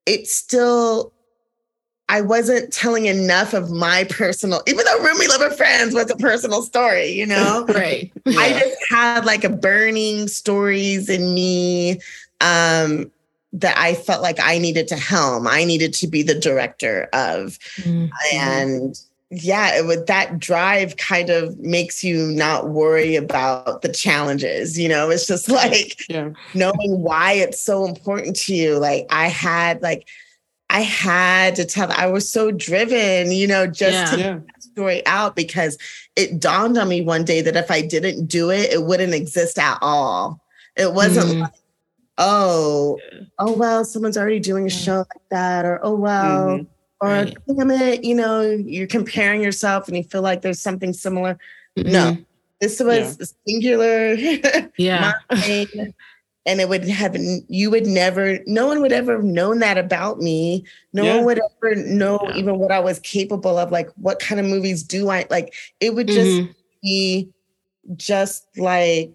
It 0.05 0.27
still 0.27 1.13
I 2.09 2.23
wasn't 2.23 2.73
telling 2.73 3.05
enough 3.07 3.53
of 3.53 3.71
my 3.71 4.05
personal, 4.05 4.63
even 4.67 4.85
though 4.85 4.99
Roomie 5.01 5.29
Lover 5.29 5.51
Friends 5.51 5.95
was 5.95 6.11
a 6.11 6.17
personal 6.17 6.63
story, 6.63 7.11
you 7.11 7.27
know? 7.27 7.67
right. 7.69 8.11
Yeah. 8.25 8.41
I 8.41 8.59
just 8.59 8.79
had 8.91 9.25
like 9.27 9.45
a 9.45 9.51
burning 9.51 10.27
stories 10.29 11.11
in 11.11 11.35
me 11.35 12.01
um, 12.41 13.11
that 13.53 13.77
I 13.77 13.95
felt 13.95 14.23
like 14.23 14.39
I 14.41 14.59
needed 14.59 14.89
to 14.89 14.97
helm. 14.97 15.47
I 15.47 15.65
needed 15.65 15.93
to 15.95 16.07
be 16.07 16.23
the 16.23 16.35
director 16.35 17.09
of. 17.13 17.59
Mm-hmm. 17.77 18.07
And 18.35 18.99
yeah, 19.31 19.77
it 19.77 19.87
would 19.87 20.07
that 20.07 20.39
drive 20.39 20.97
kind 20.97 21.29
of 21.29 21.59
makes 21.59 22.03
you 22.03 22.29
not 22.29 22.71
worry 22.71 23.17
about 23.17 23.83
the 23.83 23.93
challenges. 23.93 24.79
You 24.79 24.89
know, 24.89 25.11
it's 25.11 25.27
just 25.27 25.49
like 25.51 26.09
yeah. 26.09 26.31
knowing 26.55 27.03
why 27.03 27.35
it's 27.35 27.61
so 27.61 27.85
important 27.85 28.37
to 28.37 28.55
you. 28.55 28.79
Like 28.79 29.07
I 29.11 29.29
had 29.29 29.83
like 29.83 30.09
I 30.71 30.81
had 30.83 31.57
to 31.57 31.65
tell 31.65 31.91
I 31.93 32.07
was 32.07 32.31
so 32.31 32.51
driven, 32.51 33.33
you 33.33 33.47
know, 33.47 33.67
just 33.67 34.13
yeah. 34.13 34.17
to 34.17 34.19
yeah. 34.19 34.39
story 34.59 35.07
out 35.07 35.35
because 35.35 35.79
it 36.15 36.41
dawned 36.41 36.77
on 36.77 36.89
me 36.89 37.01
one 37.01 37.25
day 37.25 37.41
that 37.41 37.57
if 37.57 37.71
I 37.71 37.81
didn't 37.81 38.27
do 38.27 38.51
it, 38.51 38.73
it 38.73 38.85
wouldn't 38.85 39.15
exist 39.15 39.59
at 39.59 39.79
all. 39.81 40.43
It 40.77 40.93
wasn't 40.93 41.27
mm. 41.29 41.41
like, 41.41 41.55
oh, 42.19 42.99
oh 43.39 43.53
well, 43.53 43.85
someone's 43.85 44.19
already 44.19 44.41
doing 44.41 44.67
a 44.67 44.71
show 44.71 44.99
like 44.99 45.29
that, 45.31 45.65
or 45.65 45.81
oh 45.83 45.95
well, 45.95 46.47
mm-hmm. 46.49 46.65
or 47.01 47.09
right. 47.09 47.37
damn 47.47 47.71
it, 47.71 48.05
you 48.05 48.15
know, 48.15 48.43
you're 48.43 48.87
comparing 48.87 49.43
yourself 49.43 49.89
and 49.89 49.97
you 49.97 50.05
feel 50.05 50.23
like 50.23 50.43
there's 50.43 50.61
something 50.61 50.93
similar. 50.93 51.39
Mm-hmm. 51.79 51.93
No, 51.93 52.17
this 52.61 52.79
was 52.79 53.19
yeah. 53.47 53.55
singular. 53.55 54.15
yeah 54.77 55.13
and 56.49 56.63
it 56.63 56.69
would 56.69 56.89
have 56.89 57.15
you 57.49 57.71
would 57.71 57.87
never 57.87 58.39
no 58.47 58.67
one 58.67 58.81
would 58.81 58.91
ever 58.91 59.17
have 59.17 59.25
known 59.25 59.59
that 59.59 59.77
about 59.77 60.19
me 60.19 60.65
no 60.95 61.05
yeah. 61.05 61.17
one 61.17 61.27
would 61.27 61.41
ever 61.63 61.77
know 61.77 62.19
yeah. 62.25 62.37
even 62.37 62.59
what 62.59 62.73
i 62.73 62.81
was 62.81 62.99
capable 63.01 63.59
of 63.59 63.71
like 63.71 63.89
what 63.97 64.19
kind 64.19 64.41
of 64.41 64.47
movies 64.47 64.83
do 64.83 65.11
i 65.11 65.27
like 65.31 65.55
it 65.79 65.95
would 65.95 66.09
just 66.09 66.41
mm-hmm. 66.41 66.53
be 66.83 67.29
just 67.97 68.47
like 68.57 69.13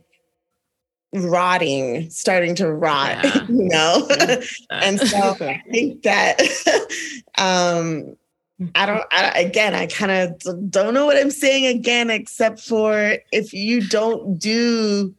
rotting 1.14 2.10
starting 2.10 2.54
to 2.54 2.72
rot 2.72 3.24
yeah. 3.24 3.46
you 3.50 3.68
know 3.68 4.08
and 4.70 5.00
so 5.00 5.36
i 5.42 5.62
think 5.72 6.04
that 6.04 6.40
um 7.38 8.16
I 8.76 8.86
don't, 8.86 9.04
I, 9.12 9.32
again, 9.32 9.74
I 9.74 9.88
kind 9.88 10.12
of 10.12 10.70
don't 10.70 10.94
know 10.94 11.08
what 11.08 11.18
I'm 11.18 11.32
saying 11.32 11.66
again, 11.66 12.12
except 12.12 12.60
for 12.60 13.18
if 13.32 13.52
you 13.52 13.82
don't 13.82 14.38
do 14.38 15.14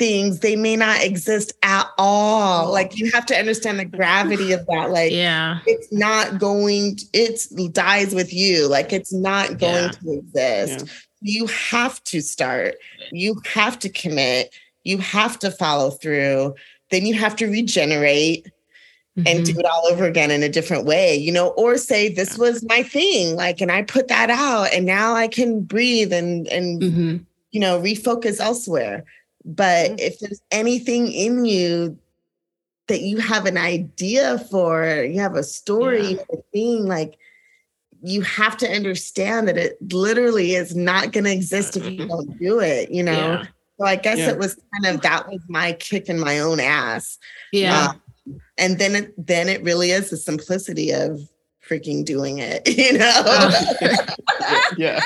things 0.00 0.40
they 0.40 0.56
may 0.56 0.76
not 0.76 1.02
exist 1.02 1.52
at 1.62 1.86
all 1.98 2.72
like 2.72 2.96
you 2.96 3.10
have 3.12 3.26
to 3.26 3.36
understand 3.36 3.78
the 3.78 3.84
gravity 3.84 4.50
of 4.50 4.64
that 4.66 4.90
like 4.90 5.12
yeah 5.12 5.58
it's 5.66 5.92
not 5.92 6.38
going 6.38 6.96
to, 6.96 7.04
it 7.12 7.74
dies 7.74 8.14
with 8.14 8.32
you 8.32 8.66
like 8.66 8.94
it's 8.94 9.12
not 9.12 9.58
going 9.58 9.84
yeah. 9.84 9.90
to 9.90 10.12
exist 10.14 10.86
yeah. 10.86 10.92
you 11.20 11.46
have 11.48 12.02
to 12.04 12.22
start 12.22 12.76
you 13.12 13.38
have 13.46 13.78
to 13.78 13.90
commit 13.90 14.54
you 14.84 14.96
have 14.96 15.38
to 15.38 15.50
follow 15.50 15.90
through 15.90 16.54
then 16.90 17.04
you 17.04 17.12
have 17.12 17.36
to 17.36 17.46
regenerate 17.46 18.50
mm-hmm. 19.18 19.26
and 19.26 19.44
do 19.44 19.58
it 19.58 19.66
all 19.66 19.86
over 19.90 20.04
again 20.06 20.30
in 20.30 20.42
a 20.42 20.48
different 20.48 20.84
way, 20.84 21.14
you 21.14 21.32
know, 21.32 21.48
or 21.50 21.76
say 21.76 22.08
this 22.08 22.38
was 22.38 22.64
my 22.68 22.82
thing, 22.82 23.36
like, 23.36 23.60
and 23.60 23.70
I 23.70 23.82
put 23.82 24.08
that 24.08 24.30
out, 24.30 24.72
and 24.72 24.86
now 24.86 25.14
I 25.14 25.28
can 25.28 25.60
breathe 25.60 26.12
and 26.12 26.46
and 26.48 26.82
mm-hmm. 26.82 27.16
you 27.50 27.60
know 27.60 27.80
refocus 27.80 28.40
elsewhere. 28.40 29.04
But 29.44 29.90
mm-hmm. 29.90 29.98
if 29.98 30.18
there's 30.20 30.42
anything 30.50 31.10
in 31.12 31.44
you 31.44 31.98
that 32.88 33.02
you 33.02 33.18
have 33.18 33.46
an 33.46 33.56
idea 33.56 34.38
for, 34.50 35.04
you 35.04 35.20
have 35.20 35.36
a 35.36 35.44
story, 35.44 36.14
yeah. 36.14 36.22
a 36.32 36.36
thing, 36.52 36.86
like 36.86 37.18
you 38.02 38.22
have 38.22 38.56
to 38.58 38.68
understand 38.68 39.46
that 39.48 39.56
it 39.56 39.76
literally 39.92 40.54
is 40.54 40.74
not 40.74 41.12
going 41.12 41.24
to 41.24 41.32
exist 41.32 41.76
if 41.76 41.84
you 41.84 42.06
don't 42.06 42.38
do 42.38 42.60
it, 42.60 42.90
you 42.90 43.02
know? 43.02 43.12
Yeah. 43.12 43.46
So 43.78 43.86
I 43.86 43.96
guess 43.96 44.18
yeah. 44.18 44.30
it 44.30 44.38
was 44.38 44.60
kind 44.74 44.94
of 44.94 45.02
that 45.02 45.28
was 45.28 45.40
my 45.48 45.72
kick 45.72 46.08
in 46.08 46.18
my 46.18 46.40
own 46.40 46.60
ass. 46.60 47.18
Yeah. 47.52 47.92
Uh, 48.26 48.32
and 48.58 48.78
then 48.78 48.94
it 48.94 49.26
then 49.26 49.48
it 49.48 49.62
really 49.62 49.90
is 49.90 50.10
the 50.10 50.16
simplicity 50.18 50.92
of 50.92 51.18
freaking 51.70 52.04
doing 52.04 52.38
it, 52.38 52.68
you 52.76 52.98
know? 52.98 53.22
Uh, 53.24 53.96
yeah. 54.76 55.00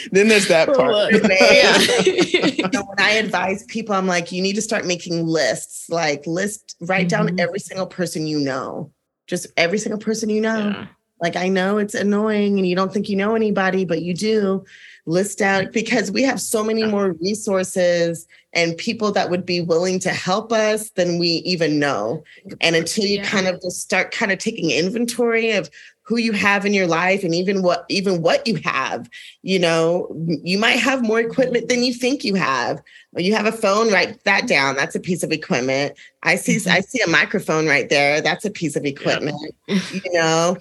then 0.12 0.28
there's 0.28 0.48
that 0.48 0.68
part. 0.68 1.12
yeah. 1.12 2.82
when 2.82 3.00
I 3.00 3.12
advise 3.12 3.64
people, 3.64 3.94
I'm 3.94 4.06
like, 4.06 4.32
you 4.32 4.42
need 4.42 4.54
to 4.54 4.62
start 4.62 4.86
making 4.86 5.26
lists, 5.26 5.88
like 5.88 6.26
list, 6.26 6.76
write 6.80 7.08
mm-hmm. 7.08 7.26
down 7.26 7.40
every 7.40 7.60
single 7.60 7.86
person 7.86 8.26
you 8.26 8.40
know, 8.40 8.90
just 9.26 9.46
every 9.56 9.78
single 9.78 10.00
person 10.00 10.28
you 10.28 10.40
know. 10.40 10.68
Yeah. 10.68 10.86
Like 11.22 11.36
I 11.36 11.48
know 11.48 11.76
it's 11.76 11.94
annoying 11.94 12.58
and 12.58 12.66
you 12.66 12.74
don't 12.74 12.92
think 12.92 13.08
you 13.10 13.16
know 13.16 13.34
anybody, 13.34 13.84
but 13.84 14.00
you 14.00 14.14
do 14.14 14.64
list 15.06 15.42
out 15.42 15.72
because 15.72 16.10
we 16.10 16.22
have 16.22 16.40
so 16.40 16.64
many 16.64 16.84
more 16.84 17.12
resources 17.20 18.26
and 18.52 18.76
people 18.76 19.12
that 19.12 19.28
would 19.30 19.44
be 19.44 19.60
willing 19.60 19.98
to 20.00 20.10
help 20.10 20.52
us 20.52 20.90
than 20.90 21.18
we 21.18 21.28
even 21.28 21.78
know. 21.78 22.24
And 22.60 22.74
until 22.74 23.04
you 23.04 23.18
yeah. 23.18 23.24
kind 23.28 23.46
of 23.46 23.60
just 23.60 23.80
start 23.80 24.12
kind 24.12 24.32
of 24.32 24.38
taking 24.38 24.70
inventory 24.70 25.52
of 25.52 25.70
who 26.10 26.16
you 26.16 26.32
have 26.32 26.66
in 26.66 26.74
your 26.74 26.88
life 26.88 27.22
and 27.22 27.36
even 27.36 27.62
what 27.62 27.86
even 27.88 28.20
what 28.20 28.44
you 28.44 28.56
have 28.64 29.08
you 29.42 29.60
know 29.60 30.08
you 30.42 30.58
might 30.58 30.80
have 30.80 31.04
more 31.04 31.20
equipment 31.20 31.68
than 31.68 31.84
you 31.84 31.94
think 31.94 32.24
you 32.24 32.34
have. 32.34 32.82
You 33.16 33.32
have 33.34 33.46
a 33.46 33.52
phone 33.52 33.92
write 33.92 34.24
that 34.24 34.48
down. 34.48 34.74
That's 34.74 34.96
a 34.96 35.00
piece 35.00 35.22
of 35.22 35.30
equipment. 35.30 35.96
I 36.24 36.34
see 36.34 36.56
mm-hmm. 36.56 36.70
i 36.70 36.80
see 36.80 37.00
a 37.00 37.06
microphone 37.06 37.66
right 37.66 37.88
there. 37.88 38.20
That's 38.20 38.44
a 38.44 38.50
piece 38.50 38.74
of 38.74 38.84
equipment 38.84 39.36
yeah. 39.68 39.80
you 39.92 40.12
know. 40.12 40.56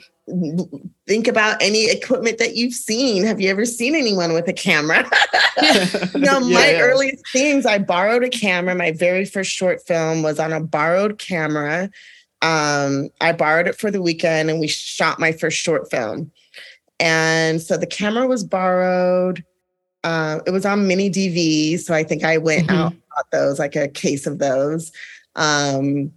Think 1.08 1.28
about 1.28 1.60
any 1.60 1.90
equipment 1.90 2.38
that 2.38 2.56
you've 2.56 2.76
seen. 2.76 3.24
Have 3.24 3.42
you 3.42 3.50
ever 3.50 3.66
seen 3.66 3.96
anyone 3.96 4.34
with 4.34 4.48
a 4.48 4.54
camera? 4.54 5.10
You 5.62 6.22
know 6.22 6.40
yeah, 6.46 6.54
my 6.54 6.72
yeah. 6.72 6.80
earliest 6.80 7.28
things 7.34 7.66
i 7.66 7.80
borrowed 7.80 8.24
a 8.24 8.30
camera. 8.30 8.76
My 8.76 8.94
very 8.94 9.26
first 9.26 9.52
short 9.52 9.86
film 9.86 10.24
was 10.24 10.40
on 10.40 10.54
a 10.54 10.62
borrowed 10.62 11.20
camera 11.20 11.90
um, 12.42 13.10
I 13.22 13.32
borrowed 13.32 13.68
it 13.68 13.78
for 13.78 13.92
the 13.92 14.02
weekend 14.02 14.50
and 14.50 14.60
we 14.60 14.68
shot 14.68 15.20
my 15.20 15.32
first 15.32 15.58
short 15.58 15.90
film. 15.90 16.32
And 17.00 17.62
so 17.62 17.78
the 17.78 17.88
camera 17.88 18.28
was 18.28 18.44
borrowed. 18.44 19.44
Uh, 20.04 20.40
it 20.46 20.52
was 20.52 20.66
on 20.66 20.88
mini 20.88 21.10
DV. 21.10 21.80
So 21.80 21.94
I 21.94 22.04
think 22.04 22.24
I 22.24 22.38
went 22.38 22.68
mm-hmm. 22.68 22.76
out 22.76 22.94
bought 23.20 23.32
those, 23.32 23.60
like 23.60 23.76
a 23.76 23.88
case 23.88 24.26
of 24.26 24.40
those. 24.40 24.92
Um, 25.36 26.12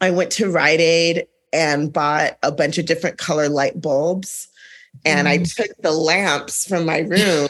I 0.00 0.10
went 0.10 0.30
to 0.32 0.50
Rite 0.50 0.80
Aid 0.80 1.26
and 1.52 1.92
bought 1.92 2.38
a 2.42 2.50
bunch 2.50 2.78
of 2.78 2.86
different 2.86 3.18
color 3.18 3.48
light 3.48 3.80
bulbs. 3.80 4.48
And 5.04 5.26
mm. 5.26 5.30
I 5.30 5.38
took 5.38 5.76
the 5.78 5.92
lamps 5.92 6.66
from 6.66 6.86
my 6.86 6.98
room 6.98 7.48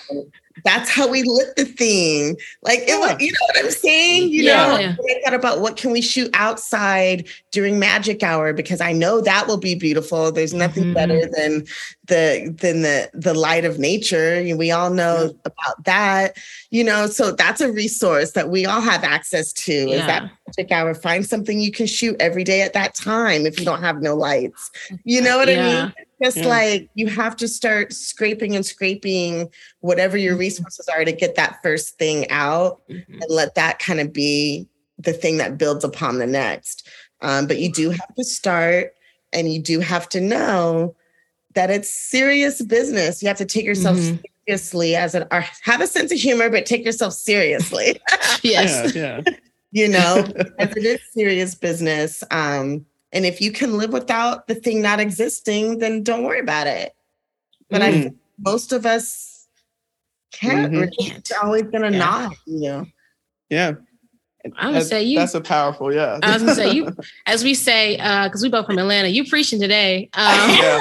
that's 0.63 0.89
how 0.89 1.09
we 1.09 1.23
lit 1.25 1.57
the 1.57 1.65
thing. 1.65 2.37
Like 2.63 2.81
it 2.81 2.99
was, 2.99 3.17
you 3.21 3.33
know 3.33 3.39
what 3.47 3.65
I'm 3.65 3.71
saying? 3.71 4.31
You 4.31 4.45
yeah. 4.45 4.67
know, 4.67 4.75
I 4.77 5.21
thought 5.25 5.35
about 5.35 5.61
what 5.61 5.77
can 5.77 5.91
we 5.91 6.01
shoot 6.01 6.31
outside 6.35 7.29
during 7.51 7.79
magic 7.79 8.23
hour 8.23 8.53
because 8.53 8.81
I 8.81 8.93
know 8.93 9.21
that 9.21 9.49
will 9.49 9.59
be 9.59 9.75
beautiful. 9.75 10.31
There's 10.31 10.55
nothing 10.55 10.85
mm-hmm. 10.85 10.95
better 10.95 11.27
than 11.37 11.67
the 12.07 12.55
than 12.61 12.83
the 12.83 13.11
the 13.15 13.35
light 13.35 13.65
of 13.65 13.79
nature. 13.79 14.43
We 14.57 14.71
all 14.71 14.91
know 14.91 15.25
yeah. 15.25 15.53
about 15.53 15.85
that. 15.85 16.37
You 16.71 16.85
know, 16.85 17.07
so 17.07 17.33
that's 17.33 17.61
a 17.61 17.73
resource 17.73 18.33
that 18.33 18.51
we 18.51 18.67
all 18.67 18.81
have 18.81 19.05
access 19.05 19.53
to. 19.55 19.73
Yeah. 19.73 19.95
Is 19.95 20.07
that 20.07 20.31
magic 20.47 20.73
hour? 20.73 20.95
Find 20.95 21.27
something 21.27 21.61
you 21.61 21.73
can 21.73 21.87
shoot 21.87 22.17
every 22.21 22.45
day 22.45 22.63
at 22.63 22.73
that 22.75 22.95
time 22.95 23.47
if 23.47 23.59
you 23.59 23.65
don't 23.65 23.83
have 23.83 24.03
no 24.03 24.15
lights. 24.15 24.71
You 25.05 25.21
know 25.21 25.39
what 25.39 25.49
I 25.49 25.57
mean? 25.57 25.95
just 26.23 26.37
yeah. 26.39 26.47
like 26.47 26.89
you 26.95 27.09
have 27.09 27.37
to 27.37 27.49
start 27.49 27.93
scraping 27.93 28.55
and 28.55 28.65
scraping 28.65 29.49
whatever 29.81 30.17
your 30.17 30.33
mm-hmm. 30.33 30.41
resources 30.41 30.89
are 30.89 31.05
to 31.05 31.13
get 31.13 31.35
that 31.35 31.59
first 31.63 31.99
thing 31.99 32.31
out 32.31 32.81
mm-hmm. 32.89 33.13
and 33.13 33.25
let 33.29 33.55
that 33.57 33.79
kind 33.79 34.01
of 34.01 34.13
be 34.13 34.67
the 34.99 35.13
thing 35.13 35.39
that 35.39 35.59
builds 35.59 35.85
upon 35.85 36.19
the 36.19 36.27
next. 36.27 36.89
Um, 37.21 37.47
but 37.47 37.59
you 37.59 37.71
do 37.71 37.91
have 37.91 38.15
to 38.17 38.25
start 38.25 38.95
and 39.33 39.53
you 39.53 39.61
do 39.61 39.81
have 39.81 40.09
to 40.11 40.21
know 40.21 40.95
that 41.55 41.71
it's 41.71 41.89
serious 41.89 42.63
business. 42.63 43.23
You 43.23 43.29
have 43.29 43.39
to 43.39 43.45
take 43.45 43.65
yourself 43.65 43.97
mm-hmm. 43.97 44.17
seriously 44.47 44.97
as 44.97 45.15
an 45.15 45.27
art. 45.31 45.47
have 45.63 45.81
a 45.81 45.87
sense 45.87 46.13
of 46.13 46.19
humor, 46.19 46.51
but 46.51 46.67
take 46.67 46.85
yourself 46.85 47.15
seriously. 47.15 48.01
yes. 48.43 48.95
Yeah, 48.95 49.23
yeah. 49.25 49.35
you 49.73 49.89
know, 49.89 50.27
as 50.59 50.77
it 50.77 50.85
is 50.85 51.01
serious 51.13 51.55
business. 51.55 52.23
Um, 52.31 52.85
and 53.13 53.25
if 53.25 53.41
you 53.41 53.53
can 53.53 53.79
live 53.79 53.93
without 53.93 54.49
the 54.49 54.55
thing 54.55 54.83
not 54.83 55.01
existing, 55.01 55.79
then 55.79 56.03
don't 56.03 56.25
worry 56.25 56.41
about 56.41 56.67
it. 56.67 56.95
but 57.71 57.81
mm. 57.81 58.09
I 58.09 58.15
most 58.39 58.73
of 58.73 58.85
us 58.85 59.47
can't. 60.33 60.73
Mm-hmm. 60.73 61.17
It's 61.17 61.33
always 61.33 61.63
gonna 61.65 61.91
yeah. 61.91 61.99
not, 61.99 62.37
you 62.47 62.61
know. 62.61 62.87
Yeah. 63.49 63.73
I'm 64.57 64.73
gonna 64.73 64.85
say 64.85 65.03
you. 65.03 65.19
That's 65.19 65.35
a 65.35 65.41
powerful, 65.41 65.93
yeah. 65.93 66.19
I 66.23 66.35
was 66.35 66.43
gonna 66.43 66.55
say 66.55 66.73
you, 66.73 66.89
as 67.27 67.43
we 67.43 67.55
say, 67.55 67.97
uh, 67.99 68.29
because 68.29 68.43
uh, 68.43 68.47
we 68.47 68.51
both 68.51 68.67
from 68.67 68.79
Atlanta. 68.79 69.09
You 69.09 69.25
preaching 69.29 69.61
today. 69.61 70.11
Um. 70.15 70.51
Yeah. 70.51 70.81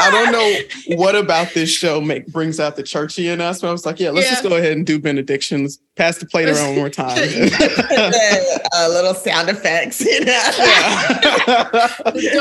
I 0.00 0.10
don't 0.10 0.32
know 0.32 0.56
what 0.96 1.14
about 1.14 1.52
this 1.54 1.70
show 1.70 2.00
make 2.00 2.26
brings 2.26 2.58
out 2.58 2.76
the 2.76 2.82
churchy 2.82 3.28
in 3.28 3.40
us, 3.40 3.60
but 3.60 3.68
I 3.68 3.72
was 3.72 3.84
like, 3.86 4.00
yeah, 4.00 4.10
let's 4.10 4.26
yeah. 4.26 4.32
just 4.32 4.42
go 4.42 4.56
ahead 4.56 4.72
and 4.72 4.86
do 4.86 4.98
benedictions. 4.98 5.80
Pass 5.96 6.18
the 6.18 6.26
plate 6.26 6.48
around 6.48 6.68
one 6.68 6.76
more 6.76 6.90
time. 6.90 7.18
uh, 7.18 8.88
little 8.88 9.14
sound 9.14 9.50
effects. 9.50 10.00
You 10.00 10.24
know? 10.24 10.50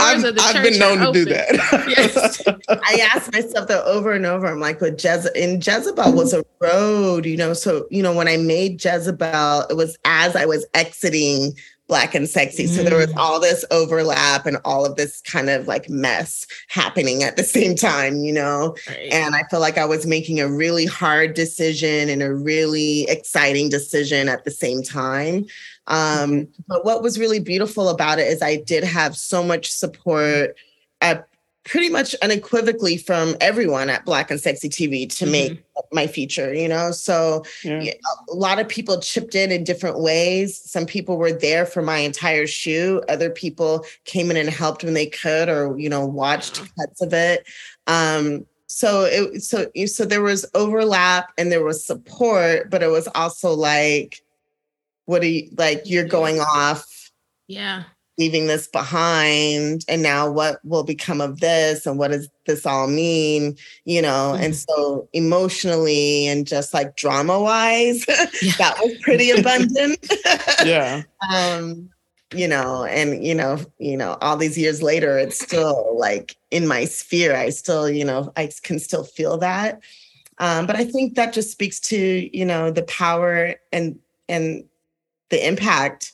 I've, 0.01 0.23
I've 0.39 0.63
been 0.63 0.79
known 0.79 0.99
to 0.99 1.11
do 1.11 1.25
that. 1.25 1.49
yes. 1.97 2.41
I 2.69 3.09
asked 3.13 3.33
myself 3.33 3.67
that 3.67 3.83
over 3.85 4.13
and 4.13 4.25
over. 4.25 4.47
I'm 4.47 4.59
like, 4.59 4.79
with 4.79 4.97
Jez- 4.97 5.35
in 5.35 5.57
Jezebel 5.57 6.13
was 6.13 6.33
a 6.33 6.45
road, 6.61 7.25
you 7.25 7.35
know. 7.35 7.53
So 7.53 7.87
you 7.91 8.01
know, 8.01 8.13
when 8.13 8.27
I 8.27 8.37
made 8.37 8.83
Jezebel, 8.83 9.65
it 9.69 9.75
was 9.75 9.97
as 10.05 10.35
I 10.35 10.45
was 10.45 10.65
exiting 10.73 11.53
black 11.89 12.15
and 12.15 12.30
sexy. 12.30 12.67
So 12.67 12.84
there 12.84 12.95
was 12.95 13.12
mm. 13.12 13.17
all 13.17 13.39
this 13.39 13.65
overlap 13.71 14.45
and 14.45 14.58
all 14.63 14.86
of 14.86 14.95
this 14.95 15.19
kind 15.21 15.49
of 15.49 15.67
like 15.67 15.89
mess 15.89 16.47
happening 16.69 17.23
at 17.23 17.36
the 17.36 17.43
same 17.56 17.75
time, 17.75 18.23
you 18.23 18.32
know? 18.32 18.75
Right. 18.88 19.12
And 19.12 19.36
I 19.36 19.43
feel 19.49 19.60
like 19.60 19.78
I 19.78 19.86
was 19.86 20.06
making 20.06 20.39
a 20.39 20.47
really 20.47 20.86
hard 20.86 21.34
decision 21.34 22.08
and 22.08 22.23
a 22.23 22.34
really 22.34 23.02
exciting 23.10 23.67
decision 23.67 24.30
at 24.30 24.45
the 24.45 24.52
same 24.52 24.84
time. 24.84 25.45
Um, 25.88 26.32
mm-hmm. 26.32 26.62
But 26.67 26.86
what 26.86 27.04
was 27.04 27.19
really 27.19 27.39
beautiful 27.39 27.89
about 27.89 28.19
it 28.19 28.28
is 28.28 28.41
I 28.41 28.58
did 28.58 28.84
have 28.84 29.17
so 29.17 29.43
much 29.43 29.71
support 29.71 30.56
at 31.02 31.28
pretty 31.65 31.89
much 31.89 32.15
unequivocally 32.21 32.97
from 32.97 33.35
everyone 33.41 33.89
at 33.89 34.05
Black 34.05 34.31
and 34.31 34.39
Sexy 34.39 34.69
TV 34.69 35.09
to 35.17 35.25
mm-hmm. 35.25 35.31
make 35.31 35.63
my 35.91 36.07
feature, 36.07 36.53
you 36.53 36.67
know? 36.67 36.91
So 36.91 37.43
yeah. 37.63 37.93
a 38.29 38.33
lot 38.33 38.59
of 38.59 38.67
people 38.67 38.99
chipped 38.99 39.35
in 39.35 39.51
in 39.51 39.63
different 39.63 39.99
ways. 39.99 40.59
Some 40.59 40.85
people 40.85 41.17
were 41.17 41.31
there 41.31 41.65
for 41.65 41.81
my 41.81 41.97
entire 41.97 42.47
shoot. 42.47 43.03
Other 43.09 43.29
people 43.29 43.85
came 44.05 44.31
in 44.31 44.37
and 44.37 44.49
helped 44.49 44.83
when 44.83 44.93
they 44.93 45.07
could 45.07 45.49
or, 45.49 45.77
you 45.77 45.89
know, 45.89 46.05
watched 46.05 46.61
cuts 46.77 47.01
of 47.01 47.13
it. 47.13 47.47
Um, 47.87 48.45
so 48.67 49.05
it 49.05 49.41
so 49.41 49.65
so 49.87 50.05
there 50.05 50.21
was 50.21 50.45
overlap 50.53 51.33
and 51.37 51.51
there 51.51 51.63
was 51.63 51.83
support, 51.83 52.69
but 52.69 52.83
it 52.83 52.89
was 52.89 53.07
also 53.15 53.53
like, 53.53 54.21
what 55.05 55.23
are 55.23 55.27
you 55.27 55.49
like 55.57 55.81
you're 55.85 56.05
going 56.05 56.39
off? 56.39 57.11
Yeah 57.47 57.83
leaving 58.19 58.47
this 58.47 58.67
behind 58.67 59.86
and 59.88 60.03
now 60.03 60.29
what 60.29 60.63
will 60.65 60.84
become 60.84 61.21
of 61.21 61.39
this 61.39 61.86
and 61.86 61.97
what 61.97 62.12
does 62.12 62.29
this 62.45 62.65
all 62.65 62.88
mean 62.88 63.55
you 63.86 64.01
know? 64.01 64.34
Mm-hmm. 64.34 64.43
and 64.43 64.55
so 64.55 65.08
emotionally 65.13 66.27
and 66.27 66.45
just 66.45 66.73
like 66.73 66.97
drama 66.97 67.39
wise 67.39 68.05
yeah. 68.41 68.51
that 68.58 68.77
was 68.79 68.93
pretty 69.01 69.32
abundant. 69.32 69.97
Yeah. 70.63 71.03
Um 71.34 71.89
you 72.34 72.47
know 72.47 72.86
and 72.86 73.25
you 73.25 73.36
know 73.36 73.58
you 73.77 73.97
know 73.97 74.17
all 74.21 74.38
these 74.38 74.58
years 74.58 74.82
later 74.82 75.17
it's 75.17 75.39
still 75.39 75.97
like 75.97 76.38
in 76.51 76.65
my 76.67 76.86
sphere. 76.86 77.36
I 77.36 77.49
still 77.49 77.89
you 77.89 78.05
know 78.05 78.32
i 78.36 78.49
can 78.63 78.79
still 78.79 79.03
feel 79.03 79.38
that. 79.39 79.82
Um 80.38 80.65
but 80.65 80.75
i 80.77 80.86
think 80.86 81.15
that 81.15 81.34
just 81.34 81.51
speaks 81.51 81.79
to 81.91 82.29
you 82.38 82.45
know 82.45 82.71
the 82.71 82.84
power 82.84 83.55
and 83.73 83.99
and 84.29 84.63
the 85.29 85.45
impact 85.45 86.13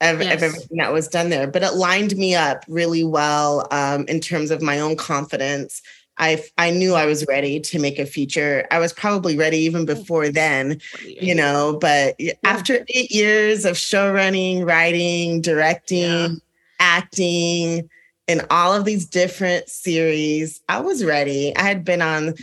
of, 0.00 0.20
yes. 0.20 0.36
of, 0.36 0.42
everything 0.42 0.78
that 0.78 0.92
was 0.92 1.08
done 1.08 1.30
there. 1.30 1.46
But 1.46 1.62
it 1.62 1.74
lined 1.74 2.16
me 2.16 2.34
up 2.34 2.64
really 2.68 3.04
well 3.04 3.66
um, 3.70 4.04
in 4.06 4.20
terms 4.20 4.50
of 4.50 4.62
my 4.62 4.80
own 4.80 4.96
confidence. 4.96 5.82
I 6.18 6.44
I 6.58 6.70
knew 6.70 6.94
I 6.94 7.06
was 7.06 7.26
ready 7.26 7.58
to 7.60 7.78
make 7.78 7.98
a 7.98 8.04
feature. 8.04 8.66
I 8.70 8.78
was 8.78 8.92
probably 8.92 9.36
ready 9.36 9.58
even 9.58 9.86
before 9.86 10.28
then, 10.28 10.80
you 11.04 11.34
know. 11.34 11.78
But 11.80 12.14
yeah. 12.18 12.34
after 12.44 12.84
eight 12.88 13.10
years 13.10 13.64
of 13.64 13.76
show 13.76 14.12
running, 14.12 14.64
writing, 14.64 15.40
directing, 15.40 16.02
yeah. 16.02 16.28
acting, 16.78 17.88
in 18.28 18.42
all 18.50 18.74
of 18.74 18.84
these 18.84 19.06
different 19.06 19.68
series, 19.68 20.60
I 20.68 20.80
was 20.80 21.04
ready. 21.04 21.56
I 21.56 21.62
had 21.62 21.84
been 21.84 22.02
on 22.02 22.34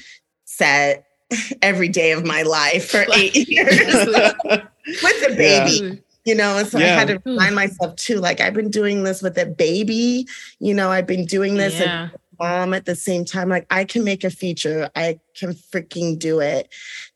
set 0.46 1.06
every 1.62 1.88
day 1.88 2.14
of 2.14 2.26
my 2.26 2.42
life 2.42 2.90
for 2.90 3.06
eight 3.14 3.48
years 3.48 3.78
with 4.44 5.32
a 5.32 5.36
baby. 5.38 5.72
Yeah 5.72 6.02
you 6.28 6.36
know 6.36 6.58
and 6.58 6.68
so 6.68 6.78
yeah. 6.78 6.88
i 6.88 6.90
had 6.90 7.08
to 7.08 7.22
remind 7.26 7.50
hmm. 7.50 7.56
myself 7.56 7.96
too 7.96 8.18
like 8.18 8.42
i've 8.42 8.54
been 8.54 8.70
doing 8.70 9.04
this 9.04 9.22
with 9.22 9.38
a 9.38 9.46
baby 9.46 10.28
you 10.60 10.74
know 10.74 10.92
i've 10.92 11.08
been 11.08 11.26
doing 11.26 11.56
this 11.56 11.80
yeah. 11.80 12.10
mom 12.38 12.74
at 12.74 12.86
the 12.86 12.96
same 12.96 13.24
time 13.24 13.48
like 13.48 13.66
i 13.72 13.86
can 13.86 14.04
make 14.04 14.26
a 14.26 14.30
feature 14.30 14.90
i 14.96 15.18
can 15.36 15.54
freaking 15.54 16.20
do 16.20 16.42
it 16.42 16.68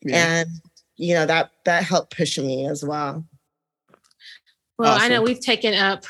yeah. 0.01 0.39
and 0.39 0.49
you 0.95 1.13
know 1.13 1.25
that 1.25 1.51
that 1.65 1.83
helped 1.83 2.15
push 2.15 2.37
me 2.37 2.65
as 2.65 2.85
well 2.85 3.25
well 4.79 4.93
awesome. 4.93 5.03
i 5.03 5.07
know 5.09 5.21
we've 5.21 5.41
taken 5.41 5.73
up 5.73 6.05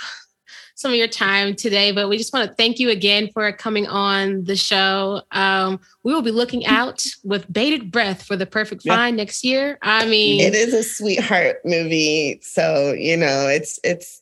some 0.82 0.92
of 0.92 0.98
your 0.98 1.08
time 1.08 1.56
today, 1.56 1.92
but 1.92 2.10
we 2.10 2.18
just 2.18 2.34
want 2.34 2.50
to 2.50 2.56
thank 2.56 2.80
you 2.80 2.90
again 2.90 3.30
for 3.34 3.52
coming 3.52 3.88
on 3.88 4.44
the 4.44 4.56
show. 4.56 5.22
Um, 5.32 5.80
we 6.04 6.14
will 6.14 6.22
be 6.22 6.32
looking 6.32 6.66
out 6.82 7.06
with 7.24 7.52
bated 7.52 7.92
breath 7.92 8.24
for 8.24 8.36
the 8.36 8.46
perfect 8.46 8.84
yeah. 8.84 8.96
find 8.96 9.16
next 9.16 9.44
year. 9.44 9.78
I 9.82 10.06
mean, 10.06 10.42
it 10.42 10.56
is 10.56 10.74
a 10.74 10.84
sweetheart 10.84 11.58
movie, 11.64 12.40
so 12.42 12.94
you 12.94 13.16
know 13.16 13.48
it's 13.48 13.80
it's 13.84 14.21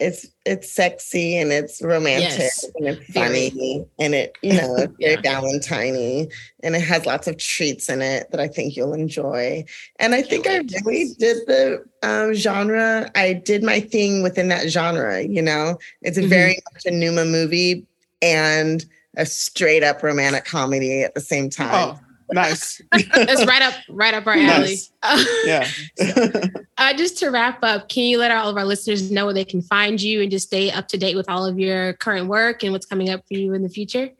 it's 0.00 0.26
it's 0.46 0.70
sexy 0.70 1.36
and 1.36 1.52
it's 1.52 1.82
romantic 1.82 2.38
yes. 2.38 2.64
and 2.76 2.86
it's 2.86 3.12
funny 3.12 3.50
very. 3.50 3.84
and 3.98 4.14
it 4.14 4.36
you 4.42 4.52
know 4.52 4.76
it's 4.76 4.92
very 5.00 5.14
yeah. 5.14 5.20
Valentine 5.20 6.28
and 6.62 6.76
it 6.76 6.80
has 6.80 7.04
lots 7.04 7.26
of 7.26 7.36
treats 7.36 7.88
in 7.88 8.00
it 8.00 8.30
that 8.30 8.40
I 8.40 8.46
think 8.46 8.76
you'll 8.76 8.94
enjoy. 8.94 9.64
And 9.98 10.14
I 10.14 10.22
think 10.22 10.46
I 10.46 10.58
really 10.84 11.14
did 11.18 11.38
the 11.46 11.84
um, 12.02 12.34
genre. 12.34 13.10
I 13.14 13.32
did 13.32 13.62
my 13.62 13.80
thing 13.80 14.22
within 14.22 14.48
that 14.48 14.68
genre. 14.68 15.20
You 15.22 15.42
know, 15.42 15.78
it's 16.02 16.18
mm-hmm. 16.18 16.28
very 16.28 16.58
much 16.72 16.86
a 16.86 16.90
Numa 16.90 17.24
movie 17.24 17.84
and 18.22 18.84
a 19.16 19.26
straight 19.26 19.82
up 19.82 20.02
romantic 20.02 20.44
comedy 20.44 21.02
at 21.02 21.14
the 21.14 21.20
same 21.20 21.50
time. 21.50 21.98
Oh 21.98 22.07
nice. 22.32 22.80
That's 22.92 23.46
right 23.46 23.62
up, 23.62 23.74
right 23.88 24.14
up 24.14 24.26
our 24.26 24.34
alley. 24.34 24.76
Nice. 24.76 24.90
yeah. 25.44 25.68
so, 25.96 26.40
uh, 26.76 26.94
just 26.94 27.18
to 27.18 27.30
wrap 27.30 27.62
up, 27.62 27.88
can 27.88 28.04
you 28.04 28.18
let 28.18 28.30
all 28.30 28.48
of 28.48 28.56
our 28.56 28.64
listeners 28.64 29.10
know 29.10 29.24
where 29.24 29.34
they 29.34 29.44
can 29.44 29.62
find 29.62 30.00
you 30.00 30.22
and 30.22 30.30
just 30.30 30.46
stay 30.46 30.70
up 30.70 30.88
to 30.88 30.98
date 30.98 31.16
with 31.16 31.28
all 31.28 31.44
of 31.44 31.58
your 31.58 31.94
current 31.94 32.26
work 32.28 32.62
and 32.62 32.72
what's 32.72 32.86
coming 32.86 33.10
up 33.10 33.26
for 33.26 33.34
you 33.34 33.54
in 33.54 33.62
the 33.62 33.68
future? 33.68 34.10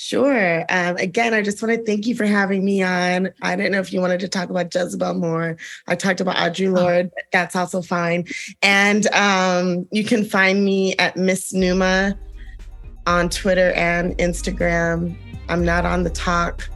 Sure. 0.00 0.64
Um, 0.68 0.96
again, 0.98 1.34
I 1.34 1.42
just 1.42 1.60
want 1.60 1.74
to 1.74 1.84
thank 1.84 2.06
you 2.06 2.14
for 2.14 2.24
having 2.24 2.64
me 2.64 2.84
on. 2.84 3.30
I 3.42 3.56
didn't 3.56 3.72
know 3.72 3.80
if 3.80 3.92
you 3.92 4.00
wanted 4.00 4.20
to 4.20 4.28
talk 4.28 4.48
about 4.48 4.72
Jezebel 4.72 5.14
more. 5.14 5.56
I 5.88 5.96
talked 5.96 6.20
about 6.20 6.36
Audre 6.36 6.72
Lorde. 6.72 7.10
That's 7.32 7.56
also 7.56 7.82
fine. 7.82 8.24
And 8.62 9.12
um, 9.12 9.88
you 9.90 10.04
can 10.04 10.24
find 10.24 10.64
me 10.64 10.94
at 10.98 11.16
Miss 11.16 11.52
Numa 11.52 12.16
on 13.08 13.28
Twitter 13.28 13.72
and 13.72 14.16
Instagram. 14.18 15.16
I'm 15.48 15.64
not 15.64 15.84
on 15.84 16.04
the 16.04 16.10
talk 16.10 16.68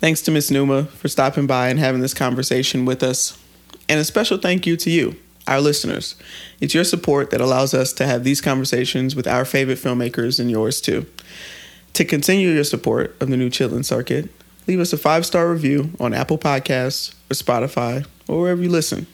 Thanks 0.00 0.22
to 0.22 0.30
Miss 0.30 0.50
Numa 0.50 0.84
for 0.84 1.08
stopping 1.08 1.46
by 1.46 1.68
and 1.68 1.78
having 1.78 2.00
this 2.00 2.14
conversation 2.14 2.84
with 2.86 3.02
us. 3.02 3.36
And 3.90 4.00
a 4.00 4.04
special 4.04 4.38
thank 4.38 4.66
you 4.66 4.74
to 4.78 4.90
you 4.90 5.16
our 5.48 5.60
listeners. 5.60 6.14
It's 6.60 6.74
your 6.74 6.84
support 6.84 7.30
that 7.30 7.40
allows 7.40 7.74
us 7.74 7.92
to 7.94 8.06
have 8.06 8.24
these 8.24 8.40
conversations 8.40 9.16
with 9.16 9.26
our 9.26 9.44
favorite 9.44 9.78
filmmakers 9.78 10.38
and 10.38 10.50
yours 10.50 10.80
too. 10.80 11.06
To 11.94 12.04
continue 12.04 12.50
your 12.50 12.64
support 12.64 13.16
of 13.20 13.28
the 13.28 13.36
new 13.36 13.50
Chitlin 13.50 13.84
Circuit, 13.84 14.30
leave 14.66 14.78
us 14.78 14.92
a 14.92 14.98
five 14.98 15.26
star 15.26 15.50
review 15.50 15.90
on 15.98 16.14
Apple 16.14 16.38
Podcasts 16.38 17.14
or 17.30 17.34
Spotify 17.34 18.06
or 18.28 18.42
wherever 18.42 18.62
you 18.62 18.68
listen. 18.68 19.06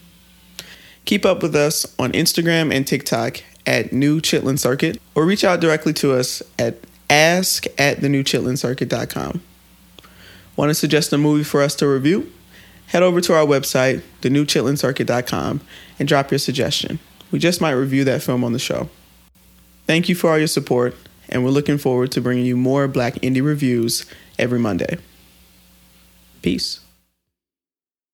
Keep 1.04 1.24
up 1.24 1.42
with 1.42 1.54
us 1.54 1.86
on 1.98 2.12
Instagram 2.12 2.74
and 2.74 2.86
TikTok 2.86 3.42
at 3.66 3.92
New 3.92 4.20
Chitlin 4.20 4.58
Circuit 4.58 5.00
or 5.14 5.24
reach 5.24 5.44
out 5.44 5.60
directly 5.60 5.92
to 5.94 6.12
us 6.12 6.42
at 6.58 6.78
ask 7.08 7.66
at 7.78 7.98
thenewchitlincircuit.com. 7.98 9.40
Want 10.56 10.70
to 10.70 10.74
suggest 10.74 11.12
a 11.12 11.18
movie 11.18 11.44
for 11.44 11.62
us 11.62 11.74
to 11.76 11.88
review? 11.88 12.30
Head 12.88 13.02
over 13.02 13.20
to 13.20 13.34
our 13.34 13.46
website, 13.46 14.02
thenewchitlincircuit.com, 14.22 15.60
and 15.98 16.08
drop 16.08 16.30
your 16.30 16.38
suggestion. 16.38 16.98
We 17.30 17.38
just 17.38 17.60
might 17.60 17.72
review 17.72 18.04
that 18.04 18.22
film 18.22 18.44
on 18.44 18.52
the 18.52 18.58
show. 18.58 18.88
Thank 19.86 20.08
you 20.08 20.14
for 20.14 20.30
all 20.30 20.38
your 20.38 20.46
support, 20.46 20.94
and 21.28 21.44
we're 21.44 21.50
looking 21.50 21.78
forward 21.78 22.12
to 22.12 22.20
bringing 22.20 22.46
you 22.46 22.56
more 22.56 22.86
Black 22.88 23.14
Indie 23.14 23.44
reviews 23.44 24.06
every 24.38 24.58
Monday. 24.58 24.98
Peace. 26.42 26.83